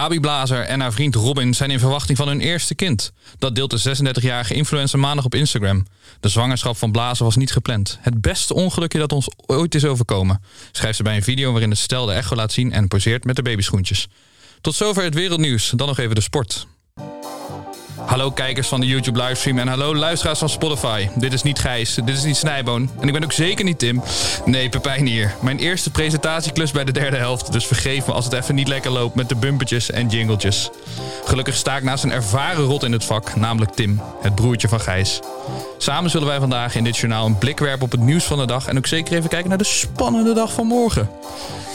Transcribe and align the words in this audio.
Gabi 0.00 0.20
Blazer 0.20 0.64
en 0.64 0.80
haar 0.80 0.92
vriend 0.92 1.14
Robin 1.14 1.54
zijn 1.54 1.70
in 1.70 1.78
verwachting 1.78 2.18
van 2.18 2.28
hun 2.28 2.40
eerste 2.40 2.74
kind. 2.74 3.12
Dat 3.38 3.54
deelt 3.54 3.70
de 3.70 3.96
36-jarige 3.96 4.54
influencer 4.54 4.98
maandag 4.98 5.24
op 5.24 5.34
Instagram. 5.34 5.86
De 6.20 6.28
zwangerschap 6.28 6.76
van 6.76 6.92
Blazer 6.92 7.24
was 7.24 7.36
niet 7.36 7.52
gepland. 7.52 7.98
Het 8.00 8.20
beste 8.20 8.54
ongelukje 8.54 8.98
dat 8.98 9.12
ons 9.12 9.28
ooit 9.46 9.74
is 9.74 9.84
overkomen. 9.84 10.42
Schrijft 10.72 10.96
ze 10.96 11.02
bij 11.02 11.16
een 11.16 11.22
video 11.22 11.50
waarin 11.50 11.70
de 11.70 11.76
stel 11.76 12.06
de 12.06 12.12
echo 12.12 12.36
laat 12.36 12.52
zien 12.52 12.72
en 12.72 12.88
poseert 12.88 13.24
met 13.24 13.36
de 13.36 13.42
babyschoentjes. 13.42 14.08
Tot 14.60 14.74
zover 14.74 15.02
het 15.02 15.14
wereldnieuws. 15.14 15.72
Dan 15.76 15.86
nog 15.86 15.98
even 15.98 16.14
de 16.14 16.20
sport. 16.20 16.66
Hallo 18.10 18.30
kijkers 18.30 18.68
van 18.68 18.80
de 18.80 18.86
YouTube 18.86 19.22
livestream 19.22 19.58
en 19.58 19.68
hallo 19.68 19.94
luisteraars 19.94 20.38
van 20.38 20.48
Spotify. 20.48 21.08
Dit 21.14 21.32
is 21.32 21.42
niet 21.42 21.58
Gijs, 21.58 21.94
dit 21.94 22.16
is 22.16 22.24
niet 22.24 22.36
Snijboon 22.36 22.90
en 23.00 23.06
ik 23.06 23.12
ben 23.12 23.24
ook 23.24 23.32
zeker 23.32 23.64
niet 23.64 23.78
Tim. 23.78 24.02
Nee, 24.44 24.68
Pepijn 24.68 25.06
hier. 25.06 25.34
Mijn 25.40 25.58
eerste 25.58 25.90
presentatieklus 25.90 26.70
bij 26.70 26.84
de 26.84 26.92
derde 26.92 27.16
helft, 27.16 27.52
dus 27.52 27.66
vergeef 27.66 28.06
me 28.06 28.12
als 28.12 28.24
het 28.24 28.34
even 28.34 28.54
niet 28.54 28.68
lekker 28.68 28.90
loopt 28.90 29.14
met 29.14 29.28
de 29.28 29.34
bumpertjes 29.34 29.90
en 29.90 30.08
jingletjes. 30.08 30.70
Gelukkig 31.24 31.54
sta 31.54 31.76
ik 31.76 31.82
naast 31.82 32.04
een 32.04 32.12
ervaren 32.12 32.64
rot 32.64 32.82
in 32.82 32.92
het 32.92 33.04
vak, 33.04 33.36
namelijk 33.36 33.72
Tim, 33.72 34.00
het 34.20 34.34
broertje 34.34 34.68
van 34.68 34.80
Gijs. 34.80 35.20
Samen 35.78 36.10
zullen 36.10 36.28
wij 36.28 36.38
vandaag 36.38 36.74
in 36.74 36.84
dit 36.84 36.96
journaal 36.96 37.26
een 37.26 37.38
blik 37.38 37.58
werpen 37.58 37.84
op 37.84 37.90
het 37.90 38.00
nieuws 38.00 38.24
van 38.24 38.38
de 38.38 38.46
dag 38.46 38.66
en 38.66 38.76
ook 38.76 38.86
zeker 38.86 39.16
even 39.16 39.28
kijken 39.28 39.48
naar 39.48 39.58
de 39.58 39.64
spannende 39.64 40.32
dag 40.32 40.52
van 40.52 40.66
morgen. 40.66 41.10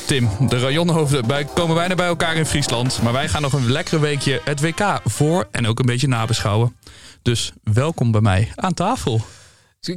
Tim, 0.05 0.29
de 0.49 0.59
rajonhoofden 0.59 1.27
bij- 1.27 1.45
komen 1.45 1.75
bijna 1.75 1.95
bij 1.95 2.07
elkaar 2.07 2.35
in 2.35 2.45
Friesland. 2.45 3.01
Maar 3.01 3.13
wij 3.13 3.29
gaan 3.29 3.41
nog 3.41 3.53
een 3.53 3.71
lekkere 3.71 3.99
weekje 3.99 4.41
het 4.43 4.59
WK 4.61 4.99
voor 5.05 5.47
en 5.51 5.67
ook 5.67 5.79
een 5.79 5.85
beetje 5.85 6.07
nabeschouwen. 6.07 6.75
Dus 7.21 7.51
welkom 7.63 8.11
bij 8.11 8.21
mij 8.21 8.51
aan 8.55 8.73
tafel. 8.73 9.21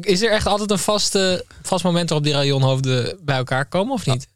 Is 0.00 0.23
er 0.23 0.31
echt 0.31 0.47
altijd 0.47 0.70
een 0.70 0.78
vaste, 0.78 1.45
vast 1.62 1.84
moment 1.84 2.09
waarop 2.09 2.27
die 2.27 2.37
rayonhoofden 2.37 3.19
bij 3.25 3.37
elkaar 3.37 3.67
komen 3.67 3.92
of 3.95 4.06
niet? 4.06 4.27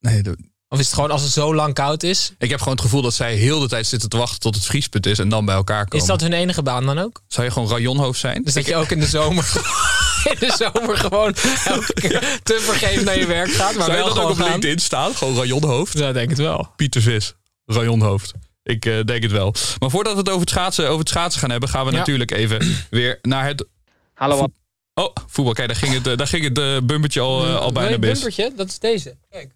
Nee, 0.00 0.22
de- 0.22 0.36
Of 0.68 0.78
is 0.78 0.84
het 0.86 0.94
gewoon 0.94 1.10
als 1.10 1.22
het 1.22 1.32
zo 1.32 1.54
lang 1.54 1.74
koud 1.74 2.02
is? 2.02 2.32
ik 2.38 2.50
heb 2.50 2.58
gewoon 2.58 2.74
het 2.74 2.82
gevoel 2.84 3.02
dat 3.02 3.14
zij 3.14 3.34
heel 3.34 3.60
de 3.60 3.68
tijd 3.68 3.86
zitten 3.86 4.08
te 4.08 4.16
wachten 4.16 4.40
tot 4.40 4.54
het 4.54 4.64
vriespunt 4.64 5.06
is 5.06 5.18
en 5.18 5.28
dan 5.28 5.44
bij 5.44 5.54
elkaar 5.54 5.84
komen. 5.84 5.98
Is 5.98 6.10
dat 6.10 6.20
hun 6.20 6.32
enige 6.32 6.62
baan 6.62 6.86
dan 6.86 6.98
ook? 6.98 7.22
Zou 7.26 7.46
je 7.46 7.52
gewoon 7.52 7.68
rajonhoofd 7.68 8.20
zijn? 8.20 8.42
Dus 8.42 8.54
dat 8.54 8.66
je 8.66 8.76
ook 8.76 8.90
in 8.90 9.00
de 9.00 9.06
zomer, 9.06 9.52
in 10.30 10.36
de 10.48 10.54
zomer 10.72 10.96
gewoon 10.96 11.34
elke 11.64 11.92
keer 11.92 12.38
te 12.42 12.60
vergeefs 12.60 13.02
naar 13.04 13.18
je 13.18 13.26
werk 13.26 13.50
gaat, 13.50 13.74
maar 13.74 13.84
Zou 13.84 13.96
je 13.98 14.04
wel 14.04 14.14
dat 14.14 14.24
ook 14.24 14.30
op 14.30 14.36
gaan? 14.36 14.50
LinkedIn 14.50 14.78
staan? 14.78 15.14
Gewoon 15.14 15.36
rajonhoofd? 15.36 15.98
Ja, 15.98 16.12
denk 16.12 16.28
het 16.30 16.38
wel. 16.38 16.72
Pieter 16.76 17.02
Vis, 17.02 17.34
rajonhoofd. 17.66 18.32
Ik 18.62 18.86
eh, 18.86 19.00
denk 19.04 19.22
het 19.22 19.32
wel. 19.32 19.54
Maar 19.78 19.90
voordat 19.90 20.12
we 20.12 20.18
het 20.18 20.28
over 20.28 20.40
het 20.40 20.50
schaatsen, 20.50 20.84
over 20.86 20.98
het 20.98 21.08
schaatsen 21.08 21.40
gaan 21.40 21.50
hebben, 21.50 21.68
gaan 21.68 21.84
we 21.86 21.92
Ja. 21.92 21.98
natuurlijk 21.98 22.30
even 22.30 22.76
weer 22.90 23.18
naar 23.22 23.46
het. 23.46 23.66
Hallo, 24.14 24.36
wat? 24.36 24.50
Oh, 24.94 25.14
voetbal. 25.26 25.54
Kijk, 25.54 25.68
daar 25.68 25.76
ging 25.76 25.92
het, 25.94 26.06
eh, 26.06 26.16
daar 26.16 26.26
ging 26.26 26.44
het 26.44 26.58
eh, 26.58 26.76
bumpertje 26.82 27.20
al, 27.20 27.46
eh, 27.46 27.56
al 27.56 27.66
je 27.66 27.72
bijna 27.72 27.96
mis. 27.98 28.10
bumpertje? 28.12 28.52
Dat 28.56 28.68
is 28.68 28.78
deze. 28.78 29.16
Kijk. 29.30 29.50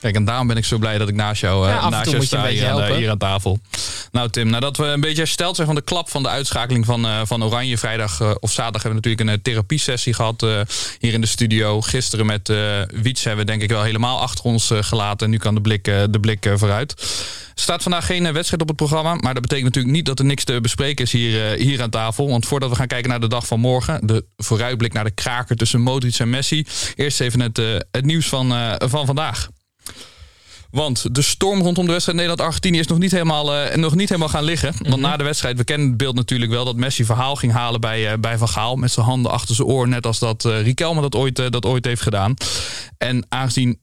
Kijk, 0.00 0.16
en 0.16 0.24
daarom 0.24 0.46
ben 0.46 0.56
ik 0.56 0.64
zo 0.64 0.78
blij 0.78 0.98
dat 0.98 1.08
ik 1.08 1.14
naast 1.14 1.40
jou, 1.40 1.68
eh, 1.68 1.74
Ja, 1.74 1.88
naast 1.88 2.10
jou 2.10 2.20
je 2.20 2.26
sta 2.26 2.46
hier 2.94 3.10
aan 3.10 3.18
tafel. 3.18 3.58
Nou 4.14 4.30
Tim, 4.30 4.50
nadat 4.50 4.76
we 4.76 4.84
een 4.84 5.00
beetje 5.00 5.22
hersteld 5.22 5.54
zijn 5.54 5.66
van 5.66 5.76
de 5.76 5.82
klap 5.82 6.10
van 6.10 6.22
de 6.22 6.28
uitschakeling 6.28 6.86
van, 6.86 7.06
eh, 7.06 7.20
van 7.24 7.44
Oranje 7.44 7.78
vrijdag 7.78 8.20
eh, 8.20 8.30
of 8.40 8.52
zaterdag 8.52 8.82
hebben 8.82 9.02
we 9.02 9.08
natuurlijk 9.08 9.20
een 9.30 9.36
eh, 9.36 9.52
therapiesessie 9.52 10.14
gehad 10.14 10.42
eh, 10.42 10.60
hier 10.98 11.12
in 11.12 11.20
de 11.20 11.26
studio. 11.26 11.80
Gisteren 11.80 12.26
met 12.26 12.52
Wiets 13.02 13.24
hebben 13.24 13.44
we 13.44 13.50
denk 13.50 13.62
ik 13.62 13.68
wel 13.68 13.82
helemaal 13.82 14.20
achter 14.20 14.44
ons 14.44 14.70
gelaten. 14.74 15.30
Nu 15.30 15.36
kan 15.36 15.54
de 15.54 15.60
blik, 15.60 15.84
de 15.84 16.18
blik 16.20 16.50
vooruit. 16.54 16.92
Er 17.54 17.62
staat 17.62 17.82
vandaag 17.82 18.06
geen 18.06 18.32
wedstrijd 18.32 18.62
op 18.62 18.68
het 18.68 18.76
programma. 18.76 19.14
Maar 19.14 19.34
dat 19.34 19.42
betekent 19.42 19.64
natuurlijk 19.64 19.94
niet 19.94 20.06
dat 20.06 20.18
er 20.18 20.24
niks 20.24 20.44
te 20.44 20.60
bespreken 20.60 21.04
is 21.04 21.12
hier, 21.12 21.50
hier 21.50 21.82
aan 21.82 21.90
tafel. 21.90 22.28
Want 22.28 22.46
voordat 22.46 22.70
we 22.70 22.76
gaan 22.76 22.86
kijken 22.86 23.10
naar 23.10 23.20
de 23.20 23.28
dag 23.28 23.46
van 23.46 23.60
morgen. 23.60 24.06
De 24.06 24.24
vooruitblik 24.36 24.92
naar 24.92 25.04
de 25.04 25.10
kraker 25.10 25.56
tussen 25.56 25.80
Modric 25.80 26.18
en 26.18 26.30
Messi. 26.30 26.66
Eerst 26.94 27.20
even 27.20 27.40
het, 27.40 27.56
het 27.90 28.04
nieuws 28.04 28.28
van, 28.28 28.76
van 28.78 29.06
vandaag. 29.06 29.48
Want 30.74 31.14
de 31.14 31.22
storm 31.22 31.62
rondom 31.62 31.84
de 31.84 31.90
wedstrijd 31.90 32.18
Nederland-Argentinië 32.18 32.78
is 32.78 32.86
nog 32.86 32.98
niet 32.98 33.10
helemaal, 33.10 33.54
eh, 33.54 33.76
nog 33.76 33.94
niet 33.94 34.08
helemaal 34.08 34.28
gaan 34.28 34.44
liggen. 34.44 34.74
Want 34.88 35.00
na 35.00 35.16
de 35.16 35.24
wedstrijd, 35.24 35.56
we 35.56 35.64
kennen 35.64 35.88
het 35.88 35.96
beeld 35.96 36.14
natuurlijk 36.14 36.50
wel... 36.50 36.64
dat 36.64 36.76
Messi 36.76 37.04
verhaal 37.04 37.36
ging 37.36 37.52
halen 37.52 37.80
bij, 37.80 38.12
eh, 38.12 38.18
bij 38.18 38.38
Van 38.38 38.48
Gaal... 38.48 38.76
met 38.76 38.90
zijn 38.90 39.06
handen 39.06 39.30
achter 39.32 39.54
zijn 39.54 39.68
oor, 39.68 39.88
net 39.88 40.06
als 40.06 40.18
dat 40.18 40.44
eh 40.44 40.62
Riquelme 40.62 41.00
dat 41.00 41.14
ooit, 41.14 41.52
dat 41.52 41.64
ooit 41.64 41.84
heeft 41.84 42.02
gedaan. 42.02 42.34
En 42.98 43.26
aangezien, 43.28 43.80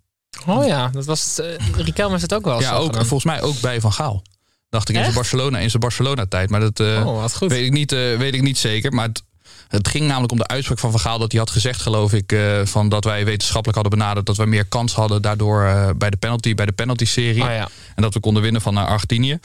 Oh 0.47 0.66
ja, 0.66 0.88
dat 0.90 1.06
was 1.06 1.38
het. 1.38 1.46
Uh, 1.62 1.75
Riquelme 1.85 2.12
heeft 2.12 2.22
het 2.22 2.34
ook 2.34 2.46
wel 2.46 2.62
ja, 2.62 2.75
ook, 2.75 2.85
gedaan. 2.85 3.06
volgens 3.06 3.31
mij 3.34 3.41
ook 3.41 3.59
bij 3.62 3.81
Van 3.81 3.94
Gaal. 3.94 4.23
Dacht 4.69 4.90
ik 4.90 4.96
in 4.96 5.02
zijn? 5.02 5.13
Barcelona, 5.13 5.58
in 5.59 5.69
zijn 5.69 5.81
Barcelona-tijd. 5.81 6.50
Maar 6.50 6.59
dat 6.59 6.79
Oh, 6.79 7.25
goed. 7.25 7.50
weet, 7.50 7.66
ik 7.66 7.72
niet, 7.72 7.91
weet 7.91 8.34
ik 8.34 8.41
niet 8.41 8.58
zeker. 8.58 8.94
Maar 8.94 9.08
het, 9.08 9.23
het 9.72 9.88
ging 9.88 10.08
namelijk 10.08 10.32
om 10.32 10.38
de 10.38 10.48
uitspraak 10.48 10.80
van 10.80 10.92
Van 10.92 11.00
Gaal... 11.00 11.20
dat 11.20 11.32
hij 11.32 11.40
had 11.40 11.50
gezegd, 11.50 11.82
geloof 11.82 12.14
ik... 12.14 12.32
eh, 12.32 12.62
van 12.64 12.90
dat 12.90 13.04
wij 13.04 13.26
wetenschappelijk 13.26 13.78
hadden 13.78 14.00
benaderd... 14.00 14.26
dat 14.26 14.38
wij 14.38 14.46
meer 14.46 14.66
kans 14.66 14.94
hadden 14.94 15.22
daardoor 15.22 15.64
eh, 15.66 15.90
bij 15.98 16.09
de 16.09 16.18
penalty, 16.18 16.56
bij 16.56 16.66
de 16.66 16.72
penalty-serie. 16.72 17.44
Oh 17.44 17.50
ja. 17.50 17.70
En 17.96 18.02
dat 18.02 18.14
we 18.14 18.20
konden 18.20 18.44
winnen 18.44 18.62
van 18.62 18.78
eh, 18.78 18.86
Argentinië. 18.86 19.40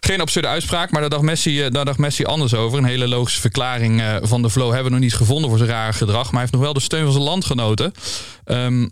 Geen 0.00 0.20
absurde 0.20 0.48
uitspraak, 0.48 0.90
maar 0.90 1.00
daar 1.00 1.10
dacht, 1.10 1.22
Messi, 1.22 1.70
daar 1.70 1.84
dacht 1.84 1.98
Messi 1.98 2.24
anders 2.24 2.54
over. 2.54 2.78
Een 2.78 2.84
hele 2.84 3.08
logische 3.08 3.40
verklaring 3.40 4.02
van 4.22 4.42
de 4.42 4.50
flow 4.50 4.66
hebben 4.66 4.84
we 4.84 4.90
nog 4.90 5.00
niet 5.00 5.14
gevonden 5.14 5.48
voor 5.48 5.58
zijn 5.58 5.70
rare 5.70 5.92
gedrag. 5.92 6.22
Maar 6.22 6.30
hij 6.32 6.40
heeft 6.40 6.52
nog 6.52 6.62
wel 6.62 6.72
de 6.72 6.80
steun 6.80 7.02
van 7.02 7.12
zijn 7.12 7.24
landgenoten. 7.24 7.92
Ehm, 8.52 8.86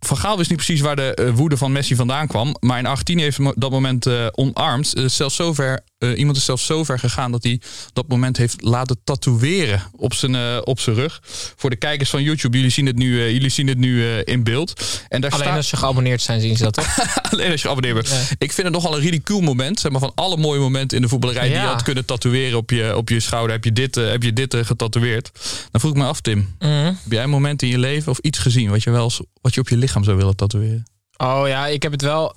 van 0.00 0.16
Gaal 0.16 0.36
wist 0.36 0.48
niet 0.48 0.58
precies 0.64 0.80
waar 0.80 0.96
de 0.96 1.14
eh, 1.14 1.30
woede 1.34 1.56
van 1.56 1.72
Messi 1.72 1.94
vandaan 1.94 2.26
kwam. 2.26 2.56
Maar 2.60 2.78
in 2.78 2.86
Argentinië 2.86 3.22
heeft 3.22 3.38
dat 3.54 3.70
moment 3.70 4.06
eh 4.06 4.26
omarmd. 4.32 4.94
Eh, 4.94 5.04
zelfs 5.06 5.36
zover, 5.36 5.80
iemand 6.16 6.36
is 6.36 6.44
zelfs 6.44 6.66
zo 6.66 6.84
ver 6.84 6.98
gegaan 6.98 7.32
dat 7.32 7.42
hij 7.42 7.60
dat 7.92 8.08
moment 8.08 8.36
heeft 8.36 8.62
laten 8.62 8.98
tatoeëren 9.04 9.82
op 9.96 10.14
zijn, 10.14 10.64
op 10.64 10.80
zijn 10.80 10.96
rug. 10.96 11.20
Voor 11.56 11.70
de 11.70 11.76
kijkers 11.76 12.10
van 12.10 12.22
YouTube, 12.22 12.56
jullie 12.56 12.72
zien 12.72 12.86
het 12.86 12.96
nu, 12.96 13.32
jullie 13.32 13.48
zien 13.48 13.66
het 13.66 13.78
nu 13.78 14.18
in 14.18 14.44
beeld. 14.44 15.02
En 15.08 15.20
daar 15.20 15.30
Alleen 15.30 15.44
staat... 15.44 15.56
als 15.56 15.70
je 15.70 15.76
geabonneerd 15.76 16.22
zijn, 16.22 16.40
zien 16.40 16.56
ze 16.56 16.62
dat 16.62 16.72
toch? 16.72 16.98
Alleen 17.30 17.50
als 17.50 17.62
je 17.62 17.66
geabonneerd 17.66 17.94
bent. 17.94 18.08
Ja. 18.08 18.34
Ik 18.38 18.52
vind 18.52 18.66
het 18.66 18.76
nogal 18.76 18.94
een 18.94 19.00
ridicuul 19.00 19.40
moment. 19.40 19.80
Zeg 19.80 19.90
maar, 19.92 20.00
van 20.00 20.12
alle 20.14 20.36
mooie 20.36 20.60
momenten 20.60 20.96
in 20.96 21.02
de 21.02 21.08
voetballerij 21.08 21.48
die 21.48 21.58
je 21.58 21.66
had 21.66 21.82
kunnen 21.82 22.04
tatoeëren 22.04 22.58
op 22.58 22.70
je, 22.70 22.96
op 22.96 23.08
je 23.08 23.20
schouder. 23.20 23.52
Heb 23.52 23.64
je 23.64 23.72
dit, 23.72 23.94
heb 23.94 24.22
je 24.22 24.32
dit 24.32 24.56
getatoeëerd? 24.56 25.30
Dan 25.70 25.80
vroeg 25.80 25.92
ik 25.92 25.98
me 25.98 26.04
af, 26.04 26.20
Tim. 26.20 26.54
Mhm. 26.58 26.70
Heb 26.72 27.12
jij 27.12 27.22
een 27.22 27.30
moment 27.30 27.62
in 27.62 27.68
je 27.68 27.78
leven 27.78 28.10
of 28.10 28.18
iets 28.18 28.38
gezien 28.38 28.70
wat 28.70 28.82
je, 28.82 28.90
wel 28.90 28.97
eens, 29.04 29.20
wat 29.40 29.54
je 29.54 29.60
op 29.60 29.68
je 29.68 29.76
lichaam 29.76 30.04
zou 30.04 30.16
willen 30.16 30.36
tatoeëren? 30.36 30.86
Oh 31.16 31.42
ja, 31.46 31.66
ik 31.66 31.82
heb 31.82 31.92
het 31.92 32.02
wel. 32.02 32.36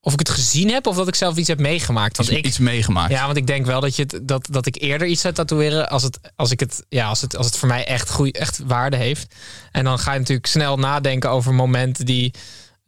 Of 0.00 0.12
ik 0.12 0.18
het 0.18 0.28
gezien 0.28 0.70
heb 0.70 0.86
of 0.86 0.96
dat 0.96 1.08
ik 1.08 1.14
zelf 1.14 1.36
iets 1.36 1.48
heb 1.48 1.58
meegemaakt. 1.58 2.16
Want 2.16 2.28
Iets, 2.28 2.38
ik, 2.38 2.46
iets 2.46 2.58
meegemaakt. 2.58 3.10
ja, 3.12 3.24
want 3.24 3.36
ik 3.36 3.46
denk 3.46 3.66
wel 3.66 3.80
dat, 3.80 3.96
je 3.96 4.02
het, 4.02 4.20
dat, 4.22 4.48
dat 4.50 4.66
ik 4.66 4.80
eerder 4.80 5.06
iets 5.06 5.20
zou 5.20 5.34
tatoeëren 5.34 5.88
als 5.88 6.02
het, 6.02 6.18
als 6.36 6.50
ik 6.50 6.60
het, 6.60 6.84
ja, 6.88 7.08
als 7.08 7.20
het, 7.20 7.36
als 7.36 7.46
het 7.46 7.56
voor 7.56 7.68
mij 7.68 7.86
echt, 7.86 8.10
goeie, 8.10 8.32
echt 8.32 8.58
waarde 8.66 8.96
heeft. 8.96 9.34
En 9.72 9.84
dan 9.84 9.98
ga 9.98 10.12
je 10.12 10.18
natuurlijk 10.18 10.46
snel 10.46 10.76
nadenken 10.76 11.30
over 11.30 11.54
momenten 11.54 12.06
die, 12.06 12.34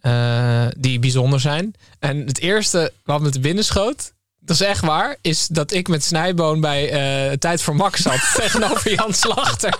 eh, 0.00 0.66
die 0.76 0.98
bijzonder 0.98 1.40
zijn. 1.40 1.74
En 1.98 2.26
het 2.26 2.38
eerste 2.40 2.92
wat 3.04 3.20
me 3.20 3.30
te 3.30 3.40
binnen 3.40 3.64
schoot, 3.64 4.12
dat 4.40 4.60
is 4.60 4.66
echt 4.66 4.84
waar, 4.84 5.16
is 5.20 5.46
dat 5.46 5.72
ik 5.72 5.88
met 5.88 6.04
Snijboon 6.04 6.60
bij 6.60 6.90
eh, 6.90 7.36
Tijd 7.36 7.62
voor 7.62 7.76
Max 7.76 8.00
zat 8.00 8.30
tegenover 8.42 8.94
Jan 8.94 9.14
Slachter. 9.14 9.78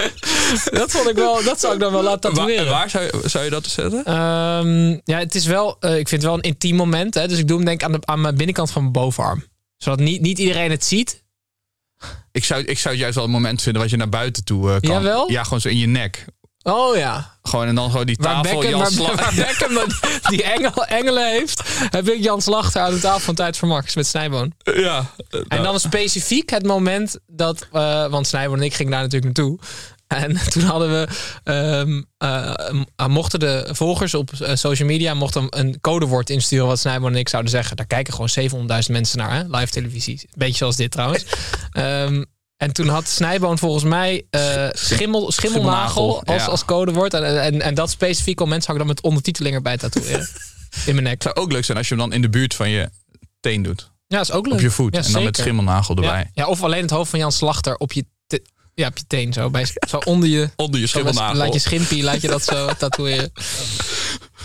dat 0.80 0.90
vond 0.90 1.08
ik 1.08 1.14
wel, 1.14 1.42
dat 1.42 1.60
zou 1.60 1.74
ik 1.74 1.80
dan 1.80 1.92
wel 1.92 2.02
laten 2.02 2.30
Waar, 2.30 2.38
tatoeëren. 2.38 2.64
en 2.64 2.70
waar 2.70 2.90
zou, 2.90 3.04
je- 3.04 3.28
zou 3.28 3.44
je 3.44 3.50
dat 3.50 3.66
zetten? 3.66 4.04
Ehm, 4.04 4.90
ja, 5.04 5.18
het 5.18 5.34
is 5.34 5.46
wel, 5.46 5.76
eh, 5.80 5.90
ik 5.98 6.08
vind 6.08 6.22
het 6.22 6.30
wel 6.30 6.34
een 6.34 6.40
intiem 6.50 6.76
moment. 6.76 7.14
Hè? 7.14 7.28
Dus 7.28 7.38
ik 7.38 7.48
doe 7.48 7.56
hem 7.56 7.66
denk 7.66 7.82
aan, 7.82 7.92
de, 7.92 7.98
aan 8.04 8.20
mijn 8.20 8.36
binnenkant 8.36 8.70
van 8.70 8.80
mijn 8.82 8.92
bovenarm. 8.92 9.44
Zodat 9.76 9.98
niet, 9.98 10.20
niet 10.20 10.38
iedereen 10.38 10.70
het 10.70 10.84
ziet. 10.84 11.24
Ik 12.32 12.44
zou, 12.44 12.62
ik 12.62 12.78
zou 12.78 12.90
het 12.94 13.02
juist 13.02 13.14
wel 13.16 13.24
een 13.24 13.30
moment 13.30 13.62
vinden 13.62 13.82
wat 13.82 13.90
je 13.90 13.96
naar 13.96 14.08
buiten 14.08 14.44
toe 14.44 14.72
eh, 14.72 14.80
kan. 14.80 14.90
Jawel? 14.90 15.30
Ja, 15.30 15.42
gewoon 15.42 15.60
zo 15.60 15.68
in 15.68 15.78
je 15.78 15.86
nek. 15.86 16.24
Oh 16.68 16.96
ja. 16.96 17.36
Gewoon 17.42 17.66
en 17.66 17.74
dan 17.74 17.90
gewoon 17.90 18.06
die 18.06 18.16
Waar 18.20 18.42
tafel. 18.42 18.60
Beckham, 18.60 18.80
Jan 18.80 19.16
waar, 19.16 19.32
Beckham 19.34 19.86
die 20.28 20.42
engel, 20.42 20.84
engelen 20.84 21.30
heeft, 21.30 21.62
heb 21.90 22.08
ik 22.08 22.22
Jan 22.22 22.42
Slachter 22.42 22.82
aan 22.82 22.92
de 22.92 23.00
tafel 23.00 23.20
van 23.20 23.34
Tijd 23.34 23.56
voor 23.56 23.68
Max 23.68 23.94
met 23.94 24.06
Snijboon. 24.06 24.52
ja. 24.76 25.04
En 25.48 25.62
dan 25.62 25.80
specifiek 25.80 26.50
het 26.50 26.66
moment 26.66 27.18
dat, 27.26 27.66
eh, 27.72 28.06
want 28.06 28.26
Snijboon 28.26 28.58
en 28.58 28.64
ik 28.64 28.74
gingen 28.74 28.92
daar 28.92 29.02
natuurlijk 29.02 29.36
naartoe. 29.36 29.58
En 30.08 30.36
toen 30.52 30.62
hadden 30.62 30.90
we, 30.90 31.08
ehm, 31.44 32.02
eh, 32.96 33.06
mochten 33.06 33.40
de 33.40 33.68
volgers 33.72 34.14
op 34.14 34.32
eh, 34.32 34.54
social 34.54 34.88
media 34.88 35.14
mochten 35.14 35.46
een 35.50 35.80
codewoord 35.80 36.30
insturen 36.30 36.66
wat 36.66 36.78
Snijboon 36.78 37.12
en 37.12 37.18
ik 37.18 37.28
zouden 37.28 37.50
zeggen. 37.50 37.76
Daar 37.76 37.86
kijken 37.86 38.12
gewoon 38.12 38.28
700.000 38.28 38.92
mensen 38.92 39.18
naar, 39.18 39.32
hè? 39.32 39.42
live 39.42 39.72
televisie. 39.72 40.28
Beetje 40.34 40.56
zoals 40.56 40.76
dit 40.76 40.90
trouwens. 40.90 41.24
Ehm, 41.72 42.24
en 42.58 42.72
toen 42.72 42.88
had 42.88 43.08
Snijboon 43.08 43.58
volgens 43.58 43.84
mij 43.84 44.26
eh, 44.30 44.68
schimmel, 44.72 45.32
schimmelnagel 45.32 46.22
als, 46.24 46.42
ja. 46.42 46.48
als 46.48 46.64
codewoord. 46.64 47.14
En, 47.14 47.42
en, 47.42 47.62
en 47.62 47.74
dat 47.74 47.90
specifiek 47.90 48.40
om 48.40 48.48
mensen 48.48 48.66
had 48.72 48.80
ik 48.80 48.86
dan 48.86 48.94
met 48.94 49.04
ondertiteling 49.04 49.54
erbij 49.54 49.76
tatoeëren. 49.76 50.28
In 50.86 50.92
mijn 50.92 51.02
nek. 51.02 51.12
Het 51.12 51.22
zou 51.22 51.34
ook 51.34 51.52
leuk 51.52 51.64
zijn 51.64 51.78
als 51.78 51.88
je 51.88 51.94
hem 51.94 52.02
dan 52.02 52.12
in 52.12 52.22
de 52.22 52.28
buurt 52.28 52.54
van 52.54 52.70
je 52.70 52.90
teen 53.40 53.62
doet. 53.62 53.90
Ja, 54.06 54.20
is 54.20 54.32
ook 54.32 54.46
leuk. 54.46 54.54
Op 54.54 54.60
je 54.60 54.70
voet. 54.70 54.94
Ja, 54.94 55.02
en 55.04 55.12
dan 55.12 55.24
met 55.24 55.36
schimmelnagel 55.36 55.94
erbij. 55.96 56.18
Ja, 56.18 56.30
ja, 56.32 56.46
of 56.46 56.62
alleen 56.62 56.82
het 56.82 56.90
hoofd 56.90 57.10
van 57.10 57.18
Jan 57.18 57.32
Slachter 57.32 57.76
op 57.76 57.92
je, 57.92 58.04
te- 58.26 58.42
ja, 58.74 58.86
op 58.86 58.98
je 58.98 59.04
teen 59.06 59.32
zo. 59.32 59.50
Bij, 59.50 59.66
zo 59.88 59.96
onder 59.96 60.28
je, 60.28 60.50
Onder 60.56 60.80
je 60.80 60.86
schimmelnagel. 60.86 61.36
laat 61.36 61.52
je 61.52 61.58
schimpie, 61.58 62.02
laat 62.02 62.20
je 62.20 62.28
dat 62.28 62.44
zo 62.44 62.68
tatoeëren. 62.78 63.32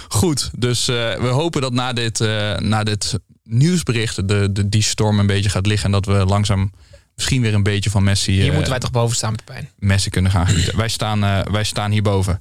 Goed, 0.07 0.49
dus 0.57 0.87
eh, 0.87 0.95
we 1.15 1.27
hopen 1.27 1.61
dat 1.61 1.73
na 1.73 1.93
dit, 1.93 2.21
eh, 2.21 2.57
na 2.57 2.83
dit 2.83 3.19
nieuwsbericht 3.43 4.27
de, 4.27 4.51
de, 4.51 4.69
die 4.69 4.83
storm 4.83 5.19
een 5.19 5.27
beetje 5.27 5.49
gaat 5.49 5.65
liggen. 5.67 5.85
En 5.85 5.91
dat 6.01 6.05
we 6.05 6.25
langzaam 6.25 6.71
misschien 7.15 7.41
weer 7.41 7.53
een 7.53 7.63
beetje 7.63 7.89
van 7.89 8.03
Messi, 8.03 8.31
Hier 8.31 8.47
eh, 8.47 8.51
moeten 8.53 8.69
wij 8.69 8.79
toch 8.79 8.91
boven 8.91 9.15
staan, 9.15 9.35
Pepijn. 9.35 9.69
Messi 9.79 10.09
kunnen 10.09 10.31
gaan 10.31 10.47
genieten. 10.47 10.77
wij, 10.77 10.87
staan, 10.87 11.23
eh, 11.23 11.39
wij 11.51 11.63
staan 11.63 11.91
hierboven. 11.91 12.39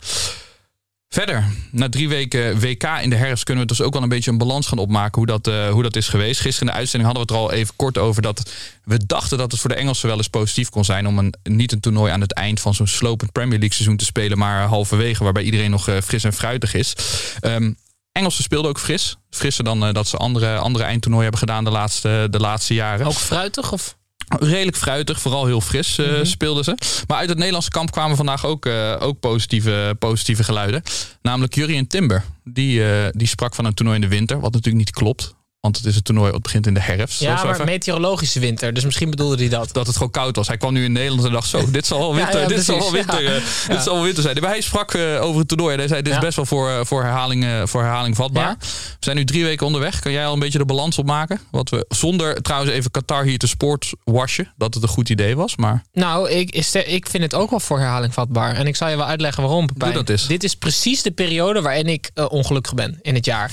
Verder, 1.09 1.45
na 1.71 1.89
drie 1.89 2.09
weken 2.09 2.61
WK 2.61 2.85
in 3.03 3.11
de 3.11 3.17
herfst 3.17 3.45
kunnen 3.45 3.63
we 3.63 3.69
dus 3.69 3.81
ook 3.81 3.93
wel 3.93 4.03
een 4.03 4.09
beetje 4.09 4.31
een 4.31 4.39
balans 4.39 4.67
gaan 4.67 4.79
opmaken 4.79 5.15
hoe 5.15 5.27
dat, 5.27 5.47
eh, 5.47 5.71
hoe 5.71 5.83
dat 5.83 5.97
is 5.97 6.09
geweest. 6.09 6.41
Gisteren 6.41 6.69
in 6.69 6.75
de 6.75 6.79
uitzending 6.79 7.13
hadden 7.13 7.29
we 7.29 7.35
het 7.35 7.45
er 7.45 7.51
al 7.51 7.59
even 7.59 7.77
kort 7.77 7.99
over 7.99 8.23
dat 8.23 8.51
we 8.85 9.07
dachten 9.07 9.39
dat 9.39 9.53
het 9.53 9.61
voor 9.61 9.71
de 9.71 9.77
Engelsen 9.77 10.09
wel 10.09 10.17
eens 10.17 10.29
positief 10.29 10.69
kon 10.69 10.85
zijn 10.85 11.07
om 11.07 11.19
een, 11.19 11.35
niet 11.43 11.73
een 11.73 11.81
toernooi 11.81 12.13
aan 12.13 12.21
het 12.21 12.33
eind 12.33 12.61
van 12.61 12.75
zo'n 12.75 12.87
slopend 12.87 13.33
Premier 13.33 13.59
League 13.59 13.75
seizoen 13.77 13.97
te 13.97 14.05
spelen, 14.05 14.39
maar 14.39 14.67
halverwege 14.67 15.25
waarbij 15.25 15.43
iedereen 15.43 15.71
nog 15.71 15.89
fris 16.05 16.25
en 16.25 16.33
fruitig 16.33 16.75
is. 16.75 16.95
Ehm, 17.41 17.73
Engelsen 18.13 18.45
speelden 18.45 18.71
ook 18.71 18.79
fris. 18.79 19.17
Frisser 19.31 19.65
dan 19.65 19.93
dat 19.93 20.09
ze 20.09 20.17
andere, 20.17 20.57
andere 20.57 20.85
eindtoernooien 20.85 21.31
hebben 21.31 21.49
gedaan 21.49 21.65
de 21.65 21.71
laatste, 21.71 22.27
de 22.31 22.39
laatste 22.39 22.75
jaren. 22.75 23.07
Ook 23.07 23.13
fruitig? 23.13 23.73
Of? 23.73 23.97
Redelijk 24.41 24.77
fruitig, 24.77 25.21
vooral 25.21 25.47
heel 25.47 25.61
fris 25.61 25.99
eh, 25.99 26.07
Mhm. 26.07 26.25
speelden 26.25 26.65
ze. 26.65 26.75
Maar 27.07 27.19
uit 27.19 27.29
het 27.29 27.37
Nederlandse 27.39 27.71
kamp 27.71 27.91
kwamen 27.91 28.17
vandaag 28.17 28.47
ook, 28.47 28.67
eh, 28.67 28.97
ook 28.99 29.21
positieve, 29.21 29.97
positieve 29.99 30.45
geluiden. 30.45 30.83
Namelijk 31.23 31.55
Jurien 31.55 31.87
Timber. 31.87 32.25
Die, 32.45 32.85
eh, 32.85 33.09
die 33.11 33.27
sprak 33.27 33.55
van 33.55 33.65
een 33.65 33.75
toernooi 33.75 33.97
in 33.97 34.03
de 34.09 34.17
winter. 34.17 34.41
Wat 34.41 34.53
natuurlijk 34.53 34.85
niet 34.85 34.91
klopt. 34.95 35.35
Want 35.63 35.77
het 35.77 35.87
is 35.87 35.97
een 35.97 36.03
toernooi 36.03 36.31
wat 36.33 36.43
begint 36.43 36.67
in 36.67 36.75
de 36.75 36.81
herfst. 36.81 37.21
Ja, 37.21 37.45
maar 37.45 37.65
meteorologische 37.65 38.41
winter. 38.41 38.75
Dus 38.75 38.85
misschien 38.85 39.11
bedoelde 39.11 39.37
hij 39.37 39.49
dat. 39.49 39.73
dat 39.73 39.87
het 39.87 39.97
gewoon 39.97 40.11
koud 40.11 40.37
was. 40.37 40.47
Hij 40.49 40.57
kwam 40.57 40.73
nu 40.73 40.85
in 40.85 40.93
Nederland 40.93 41.25
en 41.25 41.33
dacht 41.33 41.49
zo, 41.49 41.71
dit 41.71 41.87
zal 41.87 41.99
wel 41.99 42.15
winter, 42.15 42.35
Ja, 42.35 42.41
ja, 42.41 42.47
dit 42.49 42.65
zal 42.65 42.79
wel 42.79 42.93
winter, 42.93 43.23
ja. 43.23 43.35
eh, 43.35 43.69
dit 43.69 43.83
zal 43.83 43.95
wel 43.95 44.03
winter 44.03 44.23
zijn. 44.23 44.41
Maar 44.41 44.51
hij 44.51 44.61
sprak 44.61 44.95
eh, 44.95 45.23
over 45.23 45.39
het 45.39 45.49
toernooi 45.49 45.73
en 45.73 45.79
hij 45.79 45.89
zei, 45.89 46.03
dit 46.03 46.13
is 46.13 46.19
best 46.19 46.37
wel 46.37 46.47
voor, 46.47 46.71
eh, 46.71 46.85
voor, 46.85 47.03
herhaling, 47.03 47.47
voor 47.65 47.81
herhaling 47.83 48.17
vatbaar. 48.17 48.57
We 48.59 48.67
zijn 49.01 49.17
nu 49.17 49.25
drie 49.25 49.45
weken 49.45 49.67
onderweg. 49.67 50.01
Kan 50.01 50.13
jij 50.13 50.27
al 50.27 50.33
een 50.33 50.39
beetje 50.39 50.59
de 50.59 50.65
balans 50.65 50.99
opmaken? 50.99 51.41
Wat 51.51 51.69
we, 51.69 51.85
zonder 51.89 52.43
trouwens 52.43 52.73
even 52.73 52.91
Qatar 52.91 53.25
hier 53.25 53.39
te 53.39 53.47
sportwashen, 53.47 54.53
dat 54.57 54.75
het 54.75 54.83
een 54.83 54.89
goed 54.89 55.09
idee 55.09 55.37
was. 55.37 55.57
Maar 55.57 55.83
Nou, 55.93 56.31
ik, 56.31 56.51
is 56.51 56.75
ik 56.75 57.09
vind 57.09 57.23
het 57.23 57.35
ook 57.35 57.51
wel 57.51 57.61
voor 57.61 57.79
herhaling 57.79 58.15
vatbaar. 58.15 58.55
En 58.55 58.67
ik 58.67 58.77
zal 58.77 58.89
je 58.89 58.97
wel 58.97 59.07
uitleggen 59.07 59.43
waarom, 59.43 59.67
Pepijn. 59.67 59.93
dat 59.93 60.09
eens. 60.09 60.27
Dit 60.27 60.45
is 60.45 60.55
precies 60.55 61.03
de 61.03 61.11
periode 61.11 61.63
waarin 61.63 61.87
ik 61.87 62.11
ongelukkig 62.29 62.75
ben 62.75 62.99
in 63.03 63.15
het 63.15 63.25
jaar. 63.25 63.51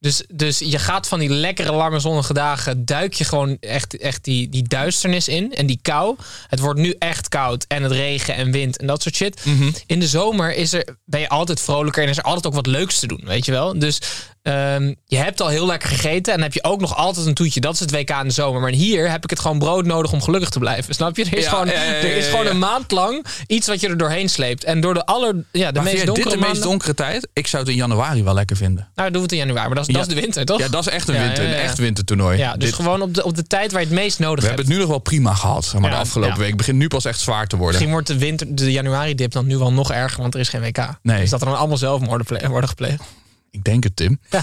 Dus, 0.00 0.22
dus 0.32 0.58
je 0.58 0.78
gaat 0.78 1.08
van 1.08 1.18
die 1.18 1.28
lekkere 1.28 1.72
lange 1.72 2.00
zonnige 2.00 2.32
dagen, 2.32 2.84
duik 2.84 3.14
je 3.14 3.24
gewoon 3.24 3.56
echt, 3.60 3.96
echt 3.96 4.24
die, 4.24 4.48
die 4.48 4.68
duisternis 4.68 5.28
in 5.28 5.54
en 5.54 5.66
die 5.66 5.78
kou. 5.82 6.16
Het 6.46 6.58
wordt 6.58 6.80
nu 6.80 6.94
echt 6.98 7.28
koud 7.28 7.64
en 7.68 7.82
het 7.82 7.92
regen 7.92 8.34
en 8.34 8.50
wind 8.50 8.78
en 8.78 8.86
dat 8.86 9.02
soort 9.02 9.14
shit. 9.14 9.44
Mhm. 9.44 9.70
In 9.86 10.00
de 10.00 10.08
zomer 10.08 10.54
is 10.54 10.72
er, 10.72 10.96
ben 11.04 11.20
je 11.20 11.28
altijd 11.28 11.60
vrolijker 11.60 12.02
en 12.02 12.08
is 12.08 12.18
er 12.18 12.22
altijd 12.22 12.46
ook 12.46 12.54
wat 12.54 12.66
leuks 12.66 12.98
te 12.98 13.06
doen, 13.06 13.22
weet 13.24 13.44
je 13.44 13.52
wel. 13.52 13.78
Dus 13.78 14.00
ehm, 14.42 14.94
je 15.06 15.16
hebt 15.16 15.40
al 15.40 15.48
heel 15.48 15.66
lekker 15.66 15.88
gegeten 15.88 16.32
en 16.34 16.42
heb 16.42 16.52
je 16.52 16.64
ook 16.64 16.80
nog 16.80 16.96
altijd 16.96 17.26
een 17.26 17.34
toetje. 17.34 17.60
Dat 17.60 17.74
is 17.74 17.80
het 17.80 17.90
WK 17.90 18.10
in 18.10 18.24
de 18.26 18.30
zomer. 18.30 18.60
Maar 18.60 18.70
hier 18.70 19.10
heb 19.10 19.24
ik 19.24 19.30
het 19.30 19.40
gewoon 19.40 19.58
brood 19.58 19.84
nodig 19.86 20.12
om 20.12 20.22
gelukkig 20.22 20.48
te 20.50 20.58
blijven. 20.58 20.94
Snap 20.94 21.16
je? 21.16 21.24
Er 21.24 21.36
is 21.38 21.44
Ja, 21.44 21.50
gewoon, 21.50 21.66
ja, 21.66 21.72
ja, 21.72 21.82
ja, 21.82 21.90
er 21.94 22.16
is 22.16 22.26
gewoon 22.26 22.46
een 22.46 22.58
maand 22.58 22.90
lang 22.90 23.24
iets 23.46 23.66
wat 23.66 23.80
je 23.80 23.88
er 23.88 23.96
doorheen 23.96 24.28
sleept. 24.28 24.64
En 24.64 24.80
door 24.80 24.94
de 24.94 25.04
aller, 25.06 25.34
ja, 25.52 25.66
de 25.68 25.72
maar 25.72 25.72
meest 25.72 25.74
vind 25.74 25.88
jij 25.88 26.04
dit 26.04 26.06
donkere 26.06 26.30
de 26.42 26.48
meest 26.48 26.62
donkere 26.62 26.94
tijd? 26.94 27.28
Ik 27.32 27.46
zou 27.46 27.62
het 27.62 27.70
in 27.72 27.78
januari 27.78 28.22
wel 28.24 28.34
lekker 28.34 28.56
vinden. 28.56 28.88
Nou, 28.94 29.08
doen 29.08 29.16
we 29.16 29.22
het 29.22 29.32
in 29.32 29.38
januari. 29.38 29.66
Maar 29.66 29.76
dat 29.76 29.88
is, 29.88 29.94
dat 29.94 30.06
is 30.06 30.14
de 30.14 30.20
winter, 30.20 30.44
toch? 30.44 30.58
Ja, 30.58 30.68
dat 30.68 30.86
is 30.86 30.92
echt 30.92 31.08
een 31.08 31.18
winter, 31.18 31.44
een 31.44 31.54
echt 31.54 31.78
wintertoernooi. 31.78 32.38
Ja, 32.38 32.52
dus 32.56 32.64
Dit- 32.64 32.74
gewoon 32.74 33.02
op 33.02 33.14
de, 33.14 33.24
op 33.24 33.36
de 33.36 33.42
tijd 33.46 33.72
waar 33.72 33.80
je 33.80 33.86
het 33.86 33.96
meest 33.96 34.18
nodig 34.18 34.40
we 34.42 34.46
hebt. 34.46 34.56
hebben 34.58 34.64
het 34.64 34.74
nu 34.74 34.80
nog 34.80 34.88
wel 34.88 34.98
prima 34.98 35.34
gehad, 35.34 35.64
zeg 35.64 35.80
maar 35.80 35.90
de 35.90 35.96
afgelopen 35.96 36.38
week. 36.38 36.48
Het 36.48 36.56
begint 36.56 36.78
nu 36.78 36.88
pas 36.88 37.04
echt 37.04 37.20
zwaar 37.20 37.46
te 37.46 37.56
worden. 37.56 37.74
Misschien 37.74 37.92
wordt 37.92 38.06
de, 38.06 38.18
winter, 38.18 38.54
de 38.54 38.72
januari-dip 38.72 39.32
dan 39.32 39.46
nu 39.46 39.58
wel 39.58 39.72
nog 39.72 39.92
erger, 39.92 40.20
want 40.20 40.34
er 40.34 40.40
is 40.40 40.48
geen 40.48 40.60
WK. 40.60 40.88
Nee. 41.02 41.20
Dus 41.20 41.30
dat 41.30 41.40
er 41.40 41.46
dan 41.46 41.58
allemaal 41.58 41.76
zelfmoorden 41.76 42.48
worden 42.50 42.68
gepleegd. 42.68 43.02
Ik 43.50 43.64
denk 43.64 43.84
het, 43.84 43.96
Tim. 43.96 44.20